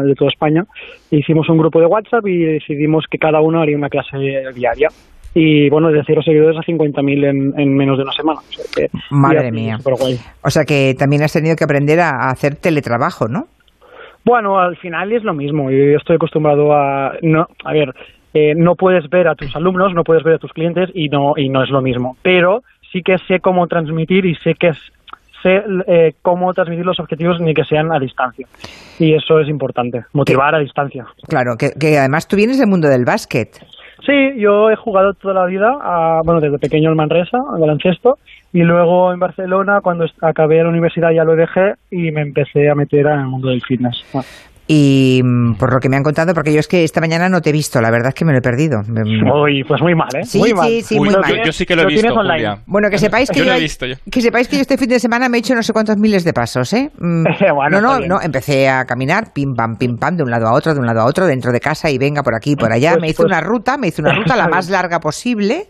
de 0.07 0.15
toda 0.15 0.29
España. 0.29 0.63
Hicimos 1.11 1.49
un 1.49 1.57
grupo 1.57 1.79
de 1.79 1.87
WhatsApp 1.87 2.25
y 2.27 2.37
decidimos 2.45 3.05
que 3.09 3.17
cada 3.17 3.41
uno 3.41 3.61
haría 3.61 3.75
una 3.75 3.89
clase 3.89 4.17
diaria. 4.55 4.87
Y 5.39 5.69
bueno, 5.69 5.89
de 5.89 6.01
cero 6.03 6.21
seguidores 6.23 6.57
a 6.57 6.61
50.000 6.61 7.29
en, 7.29 7.59
en 7.59 7.75
menos 7.75 7.97
de 7.97 8.03
una 8.03 8.11
semana. 8.13 8.39
O 8.39 8.51
sea 8.51 8.65
que- 8.75 8.89
Madre 9.11 9.51
mía. 9.51 9.77
O 10.41 10.49
sea 10.49 10.65
que 10.65 10.95
también 10.97 11.21
has 11.21 11.31
tenido 11.33 11.55
que 11.55 11.63
aprender 11.63 11.99
a 11.99 12.09
a 12.09 12.29
hacer 12.31 12.55
teletrabajo, 12.55 13.27
¿no? 13.27 13.45
Bueno, 14.25 14.59
al 14.59 14.75
final 14.77 15.11
es 15.13 15.23
lo 15.23 15.33
mismo. 15.35 15.69
Yo 15.69 15.97
estoy 15.97 16.15
acostumbrado 16.15 16.73
a... 16.73 17.13
No, 17.21 17.45
a 17.63 17.71
ver, 17.73 17.93
eh, 18.33 18.53
no 18.55 18.73
puedes 18.75 19.07
ver 19.09 19.27
a 19.27 19.35
tus 19.35 19.55
alumnos, 19.55 19.93
no 19.93 20.03
puedes 20.03 20.23
ver 20.23 20.33
a 20.35 20.37
tus 20.39 20.51
clientes 20.53 20.89
y 20.95 21.07
no, 21.09 21.33
y 21.37 21.49
no 21.49 21.63
es 21.63 21.69
lo 21.69 21.81
mismo. 21.81 22.17
Pero 22.23 22.63
sí 22.91 23.03
que 23.03 23.17
sé 23.27 23.39
cómo 23.39 23.67
transmitir 23.67 24.25
y 24.25 24.33
sé 24.35 24.55
que 24.55 24.69
es, 24.69 24.77
sé 25.43 25.61
eh, 25.87 26.13
cómo 26.23 26.51
transmitir 26.53 26.85
los 26.85 26.99
objetivos 26.99 27.39
ni 27.39 27.53
que 27.53 27.63
sean 27.63 27.91
a 27.93 27.99
distancia. 27.99 28.47
Y 28.99 29.13
eso 29.13 29.39
es 29.39 29.47
importante, 29.47 30.03
motivar 30.13 30.55
a 30.55 30.59
distancia. 30.59 31.05
Claro, 31.27 31.55
que, 31.57 31.71
que 31.79 31.97
además 31.99 32.27
tú 32.27 32.35
vienes 32.35 32.57
del 32.57 32.67
mundo 32.67 32.87
del 32.89 33.05
básquet. 33.05 33.49
Sí, 34.05 34.39
yo 34.39 34.69
he 34.69 34.75
jugado 34.75 35.13
toda 35.13 35.33
la 35.33 35.45
vida, 35.45 35.77
a- 35.81 36.21
bueno, 36.23 36.39
desde 36.39 36.59
pequeño 36.59 36.91
en 36.91 36.95
Manresa, 36.97 37.39
al 37.53 37.59
baloncesto, 37.59 38.19
y 38.53 38.61
luego 38.63 39.11
en 39.11 39.19
Barcelona, 39.19 39.81
cuando 39.81 40.05
acabé 40.21 40.61
la 40.63 40.69
universidad 40.69 41.11
ya 41.11 41.23
lo 41.23 41.35
dejé 41.35 41.73
y 41.91 42.11
me 42.11 42.21
empecé 42.21 42.69
a 42.69 42.75
meter 42.75 43.07
en 43.07 43.19
el 43.19 43.25
mundo 43.27 43.49
del 43.49 43.61
fitness. 43.61 44.03
Ah. 44.13 44.21
Y 44.69 45.21
mm, 45.23 45.55
por 45.55 45.73
lo 45.73 45.79
que 45.79 45.87
me 45.87 45.95
han 45.95 46.03
contado, 46.03 46.33
porque 46.33 46.51
yo 46.53 46.59
es 46.59 46.67
que 46.67 46.83
esta 46.83 46.99
mañana 46.99 47.29
no 47.29 47.39
te 47.41 47.49
he 47.51 47.53
visto, 47.53 47.79
la 47.79 47.89
verdad 47.89 48.09
es 48.09 48.15
que 48.15 48.25
me 48.25 48.33
lo 48.33 48.39
he 48.39 48.41
perdido. 48.41 48.79
Mm. 48.85 49.31
Uy, 49.31 49.63
pues 49.65 49.81
muy 49.81 49.95
mal, 49.95 50.09
¿eh? 50.13 50.23
Sí, 50.25 50.39
muy 50.39 50.49
sí, 50.49 50.53
mal. 50.55 50.67
sí, 50.83 50.95
Uy, 50.99 51.09
muy 51.09 51.15
mal. 51.15 51.41
yo, 51.45 51.51
sí 51.53 51.65
que 51.65 51.75
lo 51.75 51.81
he 51.81 51.83
Lo 51.85 51.89
visto, 51.89 52.01
tienes 52.01 52.17
online. 52.17 52.47
Julia. 52.49 52.63
Bueno, 52.67 52.89
que 52.89 52.97
sepáis 52.97 53.29
que 53.31 53.39
Yo 53.39 53.45
yo, 53.45 53.51
lo 53.51 53.57
he 53.57 53.61
visto 53.61 53.85
yo. 53.85 53.95
que 54.11 54.21
sepáis 54.21 54.47
que 54.49 54.57
yo 54.57 54.61
este 54.61 54.77
fin 54.77 54.89
de 54.89 54.99
semana 54.99 55.29
me 55.29 55.37
he 55.37 55.39
hecho 55.39 55.55
no 55.55 55.63
sé 55.63 55.71
cuántos 55.71 55.95
miles 55.97 56.25
de 56.25 56.33
pasos, 56.33 56.73
¿eh? 56.73 56.91
Mm, 56.99 57.23
Bueno, 57.55 57.79
no, 57.81 57.99
no, 57.99 58.07
no, 58.07 58.21
empecé 58.21 58.67
a 58.67 58.83
caminar, 58.85 59.31
pim 59.33 59.53
pam, 59.55 59.77
pim 59.77 59.97
pam, 59.97 60.17
de 60.17 60.23
un 60.23 60.29
lado 60.31 60.47
a 60.47 60.53
otro, 60.53 60.73
de 60.73 60.79
un 60.81 60.85
lado 60.85 60.99
a 61.01 61.05
otro, 61.05 61.25
dentro 61.25 61.51
de 61.53 61.59
casa 61.61 61.89
y 61.89 61.97
venga 61.97 62.21
por 62.21 62.35
aquí 62.35 62.51
y 62.51 62.55
por 62.57 62.71
allá. 62.73 62.91
Pues- 62.91 63.01
me 63.01 63.07
hice 63.07 63.23
pues- 63.23 63.27
una 63.31 63.39
ruta, 63.41 63.77
me 63.77 63.87
hice 63.87 64.01
una 64.01 64.13
ruta 64.13 64.35
la 64.35 64.47
más 64.49 64.69
larga 64.69 64.99
posible 64.99 65.67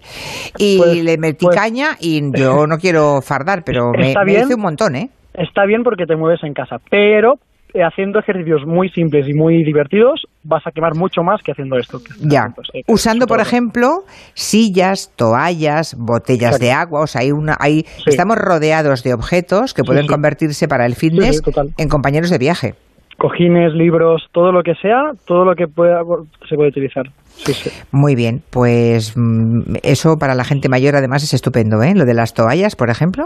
y 0.57 0.77
Pues- 0.79 1.03
le 1.03 1.17
metí 1.19 1.45
pues- 1.45 1.55
caña 1.55 1.89
y 1.99 2.21
yo 2.35 2.65
no 2.65 2.77
quiero 2.77 3.21
fardar, 3.21 3.61
pero 3.63 3.91
me, 3.97 4.07
Está 4.09 4.21
me 4.21 4.31
bien. 4.31 4.45
hice 4.45 4.55
un 4.55 4.61
montón, 4.61 4.95
¿eh? 4.95 5.09
Está 5.35 5.65
bien 5.67 5.83
porque 5.83 6.05
te 6.07 6.15
mueves 6.15 6.43
en 6.43 6.53
casa, 6.53 6.77
pero 6.89 7.35
haciendo 7.83 8.19
ejercicios 8.19 8.65
muy 8.65 8.89
simples 8.89 9.27
y 9.27 9.33
muy 9.33 9.63
divertidos 9.63 10.25
vas 10.43 10.65
a 10.65 10.71
quemar 10.71 10.95
mucho 10.95 11.21
más 11.23 11.41
que 11.43 11.51
haciendo 11.51 11.77
esto. 11.77 11.99
que- 11.99 12.13
Ya, 12.27 12.53
eh, 12.73 12.83
usando 12.87 13.27
por 13.27 13.39
ejemplo 13.39 14.03
sillas, 14.33 15.11
toallas, 15.15 15.95
botellas 15.97 16.55
Exacto. 16.55 16.65
de 16.65 16.71
agua, 16.71 17.01
o 17.01 17.07
sea, 17.07 17.21
hay 17.21 17.31
una, 17.31 17.55
hay, 17.59 17.83
Sí. 17.83 18.03
estamos 18.07 18.37
rodeados 18.37 19.03
de 19.03 19.13
objetos 19.13 19.73
que 19.73 19.81
Sí, 19.81 19.85
pueden 19.87 20.03
sí. 20.03 20.09
convertirse 20.09 20.67
para 20.67 20.85
el 20.85 20.95
fitness 20.95 21.41
en 21.77 21.89
compañeros 21.89 22.29
de 22.29 22.37
viaje. 22.37 22.75
Cojines, 23.17 23.73
libros, 23.73 24.27
todo 24.31 24.51
lo 24.51 24.61
que 24.61 24.75
sea, 24.75 25.11
todo 25.25 25.43
lo 25.43 25.55
que 25.55 25.67
pueda 25.67 26.01
se 26.47 26.55
puede 26.55 26.69
utilizar. 26.69 27.05
Sí, 27.45 27.53
sí. 27.53 27.69
Muy 27.91 28.15
bien, 28.15 28.41
pues 28.49 29.13
mm, 29.15 29.75
eso 29.83 30.17
para 30.17 30.35
la 30.35 30.43
gente 30.43 30.69
mayor 30.69 30.95
además 30.95 31.23
es 31.23 31.33
estupendo, 31.33 31.81
¿eh? 31.83 31.93
Lo 31.95 32.05
de 32.05 32.13
las 32.13 32.33
toallas, 32.33 32.75
por 32.75 32.89
ejemplo, 32.89 33.25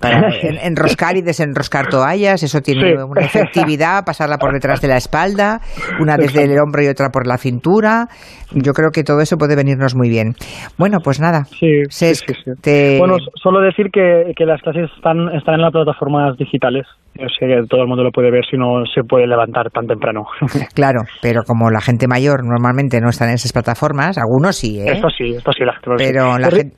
para 0.00 0.28
en- 0.42 0.58
enroscar 0.58 1.16
y 1.16 1.22
desenroscar 1.22 1.88
toallas, 1.88 2.42
eso 2.42 2.60
tiene 2.60 2.74
Sí. 2.96 3.02
una 3.08 3.22
efectividad, 3.22 4.04
pasarla 4.04 4.38
por 4.38 4.52
detrás 4.52 4.80
de 4.80 4.88
la 4.88 4.96
espalda, 4.96 5.60
una 6.00 6.16
desde 6.16 6.44
el 6.44 6.58
hombro 6.58 6.82
y 6.82 6.88
otra 6.88 7.08
por 7.10 7.26
la 7.26 7.38
cintura. 7.38 8.08
Yo 8.52 8.72
creo 8.72 8.90
que 8.90 9.02
todo 9.02 9.20
eso 9.20 9.36
puede 9.36 9.56
venirnos 9.56 9.94
muy 9.96 10.08
bien. 10.08 10.34
Bueno, 10.78 10.98
pues 11.02 11.18
nada. 11.20 11.44
Sí, 11.44 11.82
sí, 11.90 12.06
Cesc, 12.14 12.26
sí, 12.28 12.34
sí. 12.44 12.50
te- 12.60 12.98
Bueno, 12.98 13.16
solo 13.42 13.60
decir 13.60 13.86
que, 13.92 14.32
que 14.36 14.44
las 14.44 14.60
clases 14.62 14.90
están, 14.96 15.28
están 15.34 15.54
en 15.56 15.62
las 15.62 15.72
plataformas 15.72 16.36
digitales. 16.36 16.86
Yo 17.16 17.26
sé 17.28 17.46
que 17.46 17.66
todo 17.68 17.82
el 17.82 17.88
mundo 17.88 18.02
lo 18.02 18.10
puede 18.10 18.30
ver 18.30 18.44
si 18.48 18.56
no 18.56 18.84
se 18.92 19.02
puede 19.02 19.26
levantar 19.26 19.70
tan 19.70 19.86
temprano. 19.86 20.26
Claro, 20.74 21.02
pero 21.22 21.42
como 21.44 21.70
la 21.70 21.80
gente 21.80 22.06
mayor 22.08 22.44
normalmente 22.44 23.00
no 23.00 23.08
está 23.10 23.24
en 23.26 23.34
esas 23.44 23.52
plataformas, 23.52 24.16
algunos 24.18 24.56
sí, 24.56 24.80
¿eh? 24.80 24.92
Esto 24.92 25.08
sí, 25.10 25.34
esto 25.34 25.52
sí, 25.52 25.64
la 25.64 25.72
gente 25.74 25.90
lo 25.90 25.98
sí. 25.98 26.04
Pero 26.06 26.38
la 26.38 26.50
gente... 26.50 26.76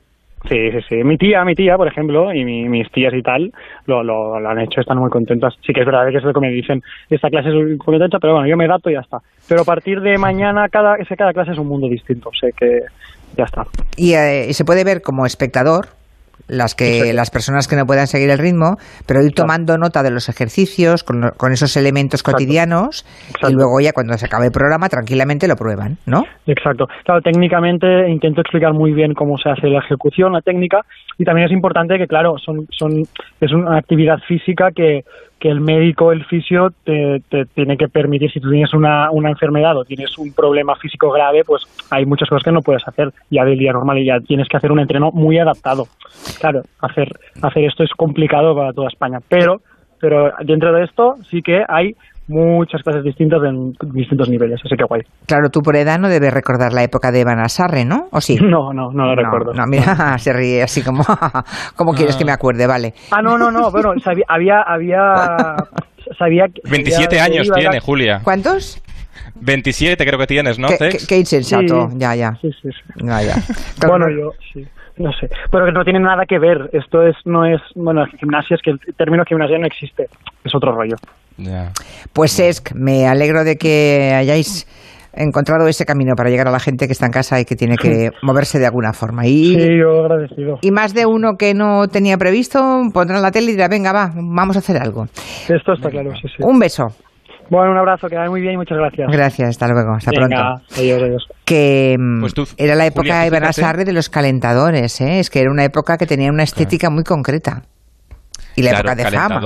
Sí, 0.49 0.71
sí, 0.71 0.79
sí. 0.89 0.95
Mi 1.03 1.17
tía, 1.17 1.45
mi 1.45 1.55
tía, 1.55 1.77
por 1.77 1.89
ejemplo, 1.89 2.33
y 2.33 2.45
mi- 2.45 2.69
mis 2.69 2.89
tías 2.93 3.13
y 3.15 3.23
tal, 3.23 3.53
lo, 3.87 4.05
lo, 4.05 4.39
lo 4.39 4.49
han 4.49 4.61
hecho, 4.61 4.81
están 4.81 4.99
muy 4.99 5.11
contentas. 5.11 5.55
Sí 5.67 5.73
que 5.73 5.81
es 5.81 5.87
verdad 5.87 6.09
que 6.11 6.19
es 6.19 6.23
lo 6.23 6.33
que 6.33 6.41
me 6.41 6.51
dicen, 6.51 6.81
esta 7.11 7.29
clase 7.31 7.49
es 7.49 7.79
poquito 7.85 8.05
hecha, 8.05 8.19
pero 8.21 8.35
bueno, 8.35 8.47
yo 8.49 8.57
me 8.57 8.67
adapto 8.67 8.89
y 8.91 8.93
ya 8.95 9.01
está. 9.01 9.19
Pero 9.49 9.63
a 9.63 9.65
partir 9.65 10.01
de 10.01 10.17
mañana, 10.19 10.69
cada, 10.69 10.97
ese, 10.97 11.17
cada 11.17 11.33
clase 11.33 11.51
es 11.53 11.59
un 11.59 11.67
mundo 11.67 11.89
distinto, 11.89 12.31
sé 12.39 12.51
que 12.57 12.81
ya 13.37 13.45
está. 13.45 13.65
Y 13.97 14.13
eh, 14.13 14.53
se 14.53 14.65
puede 14.65 14.85
ver 14.85 15.03
como 15.03 15.27
espectador 15.27 15.87
las 16.49 16.75
que 16.75 17.13
las 17.13 17.31
personas 17.31 17.69
que 17.69 17.77
no 17.77 17.85
puedan 17.87 18.07
seguir 18.07 18.31
el 18.31 18.39
ritmo, 18.39 18.77
pero 19.07 19.23
ir 19.23 19.33
tomando 19.33 19.77
nota 19.79 20.03
de 20.03 20.11
los 20.11 20.29
ejercicios 20.29 21.03
con, 21.03 21.31
con 21.37 21.53
esos 21.53 21.77
elementos 21.77 22.21
Exacto. 22.21 22.39
cotidianos 22.39 23.05
Exacto. 23.29 23.51
y 23.51 23.55
luego 23.55 23.81
ya 23.81 23.93
cuando 23.93 24.15
se 24.15 24.27
acabe 24.27 24.47
el 24.47 24.53
programa 24.53 24.89
tranquilamente 24.89 25.49
lo 25.49 25.57
prueban, 25.57 25.99
¿no? 26.07 26.23
Exacto. 26.47 26.87
Claro, 27.05 27.21
técnicamente 27.21 28.09
intento 28.09 28.41
explicar 28.41 28.73
muy 28.73 28.93
bien 28.93 29.15
cómo 29.15 29.37
se 29.39 29.51
hace 29.51 29.69
la 29.69 29.81
ejecución, 29.81 30.33
la 30.33 30.41
técnica, 30.41 30.83
y 31.19 31.25
también 31.25 31.47
es 31.47 31.53
importante 31.53 31.99
que, 31.99 32.07
claro, 32.07 32.35
son, 32.39 32.67
son, 32.71 33.03
es 33.41 33.53
una 33.53 33.79
actividad 33.79 34.19
física 34.29 34.71
que, 34.75 35.01
que 35.39 35.49
el 35.51 35.61
médico, 35.61 36.13
el 36.13 36.25
fisio, 36.25 36.73
te, 36.85 37.21
te 37.29 37.45
tiene 37.47 37.77
que 37.77 37.89
permitir, 37.89 38.31
si 38.33 38.41
tú 38.41 38.51
tienes 38.51 38.73
una, 38.73 39.11
una 39.11 39.31
enfermedad 39.31 39.77
o 39.77 39.85
tienes 39.85 40.17
un 40.17 40.33
problema 40.33 40.75
físico 40.77 41.11
grave, 41.11 41.43
pues 41.45 41.63
hay 41.91 42.07
muchas 42.07 42.29
cosas 42.29 42.43
que 42.43 42.53
no 42.53 42.63
puedes 42.63 42.87
hacer 42.89 43.13
ya 43.31 43.45
del 43.45 43.59
día 43.59 43.73
normal 43.73 43.99
y 43.99 44.07
ya 44.07 44.19
tienes 44.21 44.49
que 44.49 44.57
hacer 44.57 44.73
un 44.73 44.81
entreno 44.81 45.11
muy 45.13 45.39
adaptado. 45.39 45.87
Claro, 46.41 46.63
hacer, 46.81 47.09
hacer 47.43 47.65
esto 47.65 47.83
es 47.85 47.91
complicado 47.91 48.57
para 48.57 48.73
toda 48.73 48.89
España, 48.89 49.19
pero, 49.29 49.61
pero 50.01 50.33
dentro 50.41 50.73
de 50.73 50.85
esto 50.85 51.17
sí 51.29 51.43
que 51.43 51.63
hay 51.69 51.95
muchas 52.29 52.83
clases 52.83 53.05
distintas 53.05 53.41
en 53.45 53.73
distintos 53.93 54.29
niveles, 54.29 54.61
así 54.65 54.77
que 54.77 54.85
guay. 54.85 55.03
Claro, 55.27 55.49
tú 55.51 55.61
por 55.63 55.77
edad 55.77 55.99
no 55.99 56.09
debes 56.09 56.33
recordar 56.33 56.73
la 56.73 56.83
época 56.83 57.13
de 57.13 57.25
Vanasarre, 57.25 57.85
¿no? 57.85 58.09
¿O 58.13 58.21
sí? 58.21 58.37
No, 58.43 58.73
no, 58.73 58.91
no 58.93 59.07
lo 59.07 59.15
recuerdo. 59.15 59.53
No, 59.55 59.67
mira, 59.67 60.19
se 60.19 60.33
ríe 60.33 60.63
así 60.63 60.83
como, 60.83 61.05
¿cómo 61.77 61.93
quieres 61.93 62.17
que 62.17 62.25
me 62.25 62.33
acuerde? 62.33 62.67
Vale. 62.67 62.95
Ah, 63.11 63.23
no, 63.23 63.37
no, 63.39 63.51
no, 63.51 63.71
bueno, 63.71 63.93
sabía, 64.03 64.25
había, 64.29 64.63
había, 64.63 65.57
sabía... 66.19 66.47
que- 66.49 66.63
27 66.69 67.17
sabía 67.17 67.25
años 67.25 67.51
a- 67.51 67.55
tiene, 67.55 67.81
Julia. 67.81 68.21
¿Cuántos? 68.23 68.83
27 69.37 70.05
creo 70.07 70.19
que 70.19 70.27
tienes, 70.27 70.59
¿no, 70.59 70.69
Qué, 70.69 70.79
qué- 70.79 70.99
qué 71.09 71.19
insensato, 71.19 71.91
Sí. 71.91 71.97
ya, 71.99 72.15
ya. 72.15 72.33
Sí, 72.41 72.51
sí, 72.63 72.69
sí. 72.73 73.05
Ya, 73.05 73.23
ya. 73.23 73.35
Bueno, 73.87 74.07
yo, 74.11 74.33
sí, 74.53 74.67
no 74.97 75.13
sé, 75.13 75.29
pero 75.51 75.67
que 75.67 75.73
no 75.73 75.85
tiene 75.85 76.01
nada 76.01 76.25
que 76.27 76.39
ver, 76.39 76.71
esto 76.73 77.03
es, 77.07 77.15
no 77.25 77.45
es, 77.45 77.61
bueno, 77.75 78.07
gimnasia, 78.19 78.57
es 78.57 78.63
que 78.63 78.71
el 78.71 78.81
término 78.97 79.25
gimnasia 79.27 79.59
no 79.59 79.67
existe, 79.67 80.07
es 80.45 80.55
otro 80.55 80.73
rollo. 80.73 80.97
Ya. 81.39 81.73
Pues 82.13 82.39
Esc, 82.41 82.73
me 82.75 83.07
alegro 83.07 83.45
de 83.45 83.57
que 83.57 84.13
hayáis 84.17 84.67
encontrado 85.13 85.67
ese 85.69 85.85
camino 85.87 86.15
para 86.15 86.29
llegar 86.29 86.47
a 86.49 86.51
la 86.51 86.61
gente 86.61 86.87
que 86.87 86.93
está 86.93 87.07
en 87.07 87.13
casa 87.13 87.41
y 87.41 87.45
que 87.45 87.57
tiene 87.57 87.77
que 87.77 88.11
moverse 88.23 88.59
de 88.59 88.67
alguna 88.67 88.93
forma. 88.93 89.27
Y, 89.27 89.55
Sí, 89.55 89.69
yo 89.81 90.01
agradecido. 90.05 90.59
y 90.61 90.71
más 90.71 90.93
de 90.95 91.07
uno 91.07 91.37
que 91.39 91.55
no 91.55 91.89
tenía 91.89 92.17
previsto 92.19 92.61
pondrá 92.93 93.19
la 93.21 93.31
tele 93.31 93.51
y 93.51 93.55
dirá, 93.55 93.69
venga, 93.69 93.93
va, 93.93 94.11
vamos 94.15 94.57
a 94.57 94.59
hacer 94.59 94.77
algo. 94.77 95.07
Esto 95.49 95.73
está 95.75 95.89
claro, 95.91 96.11
sí, 96.21 96.29
sí. 96.29 96.43
Un 96.43 96.59
beso. 96.59 96.85
Bueno, 97.49 97.71
un 97.71 97.79
abrazo, 97.79 98.09
que 98.09 98.17
vaya 98.17 98.29
muy 98.29 98.41
bien 98.41 98.55
y 98.55 98.57
muchas 98.57 98.77
gracias. 98.77 99.09
Gracias, 99.09 99.49
hasta 99.51 99.69
luego, 99.69 99.93
hasta 99.95 100.11
Venga, 100.11 100.27
pronto. 100.27 100.65
adiós, 100.81 101.01
adiós. 101.03 101.29
Que 101.45 101.95
Pues 102.21 102.35
tú, 102.35 102.43
era 102.57 102.75
la 102.75 102.87
época 102.87 103.03
Julia, 103.03 103.15
de 103.19 103.25
fíjate. 103.27 103.41
Benasarre 103.41 103.85
de 103.85 103.93
los 103.93 104.09
calentadores, 104.11 105.01
¿eh? 105.01 105.21
es 105.21 105.31
que 105.31 105.41
era 105.41 105.53
una 105.53 105.63
época 105.65 105.97
que 105.97 106.07
tenía 106.07 106.31
una 106.31 106.43
estética 106.43 106.91
muy 106.91 107.05
concreta. 107.05 107.63
Y 108.57 108.63
la 108.63 108.71
Claro, 108.71 108.91
época 108.91 109.11
de 109.11 109.17
fama. 109.17 109.41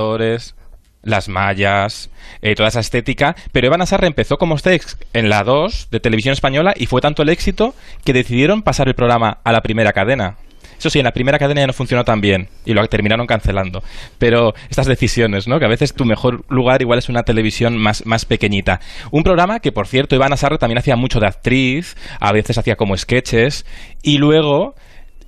Las 1.02 1.28
mallas, 1.28 2.10
eh, 2.42 2.54
toda 2.54 2.68
esa 2.68 2.80
estética. 2.80 3.36
Pero 3.52 3.66
Eva 3.66 3.76
Nasarre 3.76 4.06
empezó 4.06 4.36
como 4.36 4.58
Cex 4.58 4.98
en 5.12 5.28
la 5.28 5.42
2 5.42 5.88
de 5.90 6.00
Televisión 6.00 6.32
Española 6.32 6.74
y 6.76 6.86
fue 6.86 7.00
tanto 7.00 7.22
el 7.22 7.28
éxito 7.28 7.74
que 8.04 8.12
decidieron 8.12 8.62
pasar 8.62 8.88
el 8.88 8.94
programa 8.94 9.38
a 9.44 9.52
la 9.52 9.62
primera 9.62 9.92
cadena. 9.92 10.36
Eso 10.80 10.88
sí, 10.88 10.98
en 10.98 11.04
la 11.04 11.12
primera 11.12 11.38
cadena 11.38 11.60
ya 11.60 11.66
no 11.66 11.74
funcionó 11.74 12.04
tan 12.04 12.22
bien 12.22 12.48
y 12.64 12.72
lo 12.72 12.86
terminaron 12.86 13.26
cancelando. 13.26 13.82
Pero 14.18 14.54
estas 14.70 14.86
decisiones, 14.86 15.46
¿no? 15.46 15.58
Que 15.58 15.66
a 15.66 15.68
veces 15.68 15.92
tu 15.92 16.06
mejor 16.06 16.42
lugar 16.48 16.80
igual 16.80 16.98
es 16.98 17.10
una 17.10 17.22
televisión 17.22 17.76
más, 17.76 18.06
más 18.06 18.24
pequeñita. 18.24 18.80
Un 19.10 19.22
programa 19.22 19.60
que, 19.60 19.72
por 19.72 19.86
cierto, 19.86 20.16
Ivana 20.16 20.38
Sarre 20.38 20.56
también 20.56 20.78
hacía 20.78 20.96
mucho 20.96 21.20
de 21.20 21.26
actriz, 21.26 21.96
a 22.18 22.32
veces 22.32 22.56
hacía 22.56 22.76
como 22.76 22.96
sketches 22.96 23.66
y 24.02 24.16
luego 24.16 24.74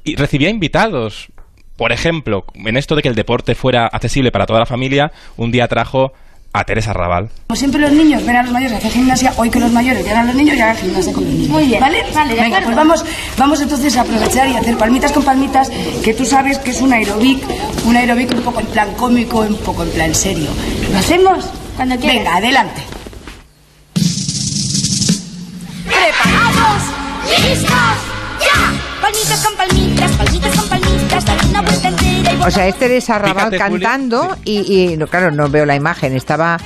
y 0.05 0.17
recibía 0.17 0.49
invitados. 0.49 1.29
Por 1.83 1.91
ejemplo, 1.91 2.45
en 2.55 2.77
esto 2.77 2.95
de 2.95 3.03
que 3.03 3.09
el 3.09 3.17
deporte 3.17 3.57
fuera 3.57 3.89
accesible 3.89 4.31
para 4.31 4.47
toda 4.47 4.61
la 4.61 4.67
familia, 4.67 5.11
un 5.37 5.51
día 5.51 5.67
trajo 5.67 6.13
a 6.53 6.63
Teresa 6.63 6.93
Raval. 6.93 7.29
Como 7.49 7.57
siempre 7.57 7.81
los 7.81 7.91
niños 7.91 8.25
ven 8.25 8.37
a 8.37 8.45
los 8.45 8.53
mayores 8.53 8.77
hacer 8.79 8.93
gimnasia, 8.93 9.33
hoy 9.37 9.51
que 9.51 9.59
los 9.59 9.73
mayores 9.73 10.05
vean 10.05 10.19
a 10.19 10.25
los 10.27 10.37
niños 10.37 10.57
y 10.57 10.61
hagan 10.61 10.77
gimnasia 10.77 11.13
con 11.13 11.25
los 11.25 11.33
niños. 11.33 11.49
Muy 11.49 11.65
bien. 11.67 11.81
¿Vale? 11.81 12.05
Vale, 12.15 12.35
Venga, 12.37 12.61
pues 12.61 12.77
vamos, 12.77 13.05
vamos 13.37 13.61
entonces 13.61 13.97
a 13.97 14.03
aprovechar 14.03 14.49
y 14.49 14.55
hacer 14.55 14.79
palmitas 14.79 15.11
con 15.11 15.25
palmitas, 15.25 15.73
que 16.05 16.15
tú 16.15 16.25
sabes 16.25 16.61
que 16.61 16.71
es 16.71 16.81
un 16.81 16.93
aerobic, 16.93 17.43
un 17.85 17.97
aerobic 17.97 18.31
un 18.31 18.43
poco 18.43 18.61
en 18.61 18.67
plan 18.67 18.95
cómico, 18.95 19.41
un 19.41 19.57
poco 19.57 19.83
en 19.83 19.91
plan 19.91 20.15
serio. 20.15 20.51
¿Lo 20.93 20.99
hacemos? 20.99 21.47
Cuando 21.75 21.97
quieras. 21.97 22.17
Venga, 22.17 22.37
adelante. 22.37 22.83
¡Preparados! 25.85 26.83
¡Listos! 27.41 28.12
Palmitas 29.03 29.45
con 29.45 29.57
palmitas, 29.57 30.13
palmitas 30.13 30.57
con 30.57 30.69
palmitas, 30.69 31.25
dale 31.25 31.47
una 31.51 31.63
vuelta 31.63 31.89
entera 31.89 32.33
y 32.33 32.37
O 32.41 32.51
sea, 32.53 32.69
es 32.69 33.09
Raval 33.09 33.35
Fíjate, 33.35 33.59
Julia, 33.59 33.89
cantando 33.89 34.37
y, 34.45 34.93
y, 34.93 34.97
no, 34.97 35.09
claro, 35.09 35.33
no 35.33 35.49
veo 35.49 35.67
la 35.67 35.75
imagen. 35.75 36.15
Estaba 36.17 36.59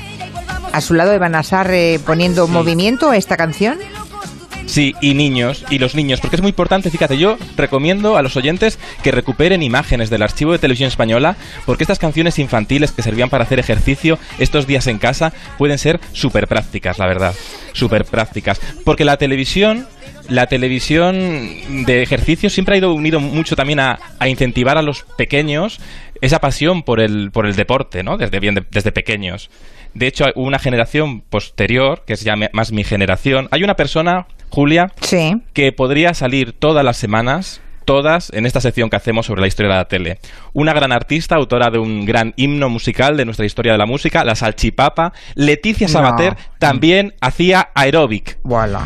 a 0.72 0.80
su 0.82 0.92
lado 0.92 1.12
de 1.12 1.18
Vanasarre 1.18 1.98
poniendo 2.04 2.46
movimiento 2.46 3.10
a 3.10 3.16
esta 3.16 3.38
canción. 3.38 3.78
Sí, 4.66 4.94
y 5.00 5.14
niños, 5.14 5.64
y 5.70 5.78
los 5.78 5.94
niños, 5.94 6.20
porque 6.20 6.36
es 6.36 6.42
muy 6.42 6.50
importante, 6.50 6.90
fíjate, 6.90 7.16
yo 7.16 7.38
recomiendo 7.56 8.16
a 8.18 8.22
los 8.22 8.36
oyentes 8.36 8.78
que 9.02 9.12
recuperen 9.12 9.62
imágenes 9.62 10.10
del 10.10 10.22
archivo 10.22 10.52
de 10.52 10.58
televisión 10.58 10.88
española, 10.88 11.36
porque 11.64 11.84
estas 11.84 12.00
canciones 12.00 12.38
infantiles 12.38 12.90
que 12.90 13.02
servían 13.02 13.30
para 13.30 13.44
hacer 13.44 13.60
ejercicio 13.60 14.18
estos 14.38 14.66
días 14.66 14.88
en 14.88 14.98
casa 14.98 15.32
pueden 15.56 15.78
ser 15.78 16.00
súper 16.12 16.48
prácticas, 16.48 16.98
la 16.98 17.06
verdad, 17.06 17.34
súper 17.72 18.04
prácticas, 18.04 18.60
porque 18.84 19.04
la 19.04 19.16
televisión... 19.16 19.86
La 20.28 20.46
televisión 20.46 21.84
de 21.86 22.02
ejercicio 22.02 22.50
siempre 22.50 22.74
ha 22.74 22.78
ido 22.78 22.92
unido 22.92 23.20
mucho 23.20 23.54
también 23.56 23.78
a, 23.80 23.98
a 24.18 24.28
incentivar 24.28 24.76
a 24.76 24.82
los 24.82 25.04
pequeños 25.16 25.78
esa 26.20 26.40
pasión 26.40 26.82
por 26.82 27.00
el, 27.00 27.30
por 27.30 27.46
el 27.46 27.54
deporte, 27.54 28.02
¿no? 28.02 28.16
Desde, 28.16 28.40
bien 28.40 28.54
de- 28.54 28.64
desde 28.70 28.90
pequeños. 28.92 29.50
De 29.94 30.06
hecho, 30.06 30.24
hubo 30.34 30.46
una 30.46 30.58
generación 30.58 31.20
posterior, 31.20 32.02
que 32.06 32.14
es 32.14 32.22
ya 32.22 32.34
más 32.52 32.72
mi 32.72 32.84
generación. 32.84 33.48
Hay 33.50 33.62
una 33.62 33.76
persona, 33.76 34.26
Julia, 34.50 34.92
Sí. 35.00 35.36
que 35.52 35.72
podría 35.72 36.12
salir 36.12 36.52
todas 36.52 36.84
las 36.84 36.96
semanas, 36.96 37.60
todas, 37.84 38.30
en 38.34 38.46
esta 38.46 38.60
sección 38.60 38.90
que 38.90 38.96
hacemos 38.96 39.26
sobre 39.26 39.40
la 39.42 39.46
historia 39.46 39.70
de 39.72 39.76
la 39.78 39.84
tele. 39.88 40.18
Una 40.52 40.72
gran 40.72 40.90
artista, 40.92 41.36
autora 41.36 41.70
de 41.70 41.78
un 41.78 42.04
gran 42.04 42.34
himno 42.36 42.68
musical 42.68 43.16
de 43.16 43.24
nuestra 43.24 43.46
historia 43.46 43.72
de 43.72 43.78
la 43.78 43.86
música, 43.86 44.24
la 44.24 44.34
salchipapa. 44.34 45.12
Leticia 45.34 45.86
No. 45.86 45.92
Sabater 45.92 46.36
también 46.58 47.14
hacía 47.20 47.70
aeróbic. 47.74 48.38
Voilà. 48.42 48.80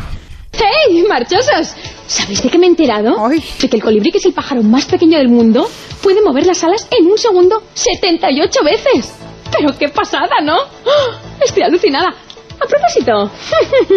¡Hey, 0.53 1.03
marchosos! 1.07 1.75
¿Sabéis 2.07 2.43
de 2.43 2.49
qué 2.49 2.57
me 2.57 2.65
he 2.65 2.69
enterado? 2.69 3.15
Ay. 3.25 3.43
De 3.59 3.69
que 3.69 3.77
el 3.77 3.83
colibrí, 3.83 4.11
que 4.11 4.17
es 4.17 4.25
el 4.25 4.33
pájaro 4.33 4.61
más 4.63 4.85
pequeño 4.85 5.17
del 5.17 5.29
mundo, 5.29 5.67
puede 6.03 6.21
mover 6.21 6.45
las 6.45 6.63
alas 6.63 6.87
en 6.91 7.07
un 7.07 7.17
segundo 7.17 7.63
78 7.73 8.59
veces. 8.63 9.15
¡Pero 9.51 9.77
qué 9.77 9.89
pasada, 9.89 10.41
¿no? 10.43 10.55
¡Ah! 10.55 11.19
Estoy 11.43 11.63
alucinada. 11.63 12.09
A 12.09 12.67
propósito, 12.67 13.31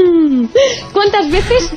¿cuántas 0.95 1.31
veces 1.31 1.71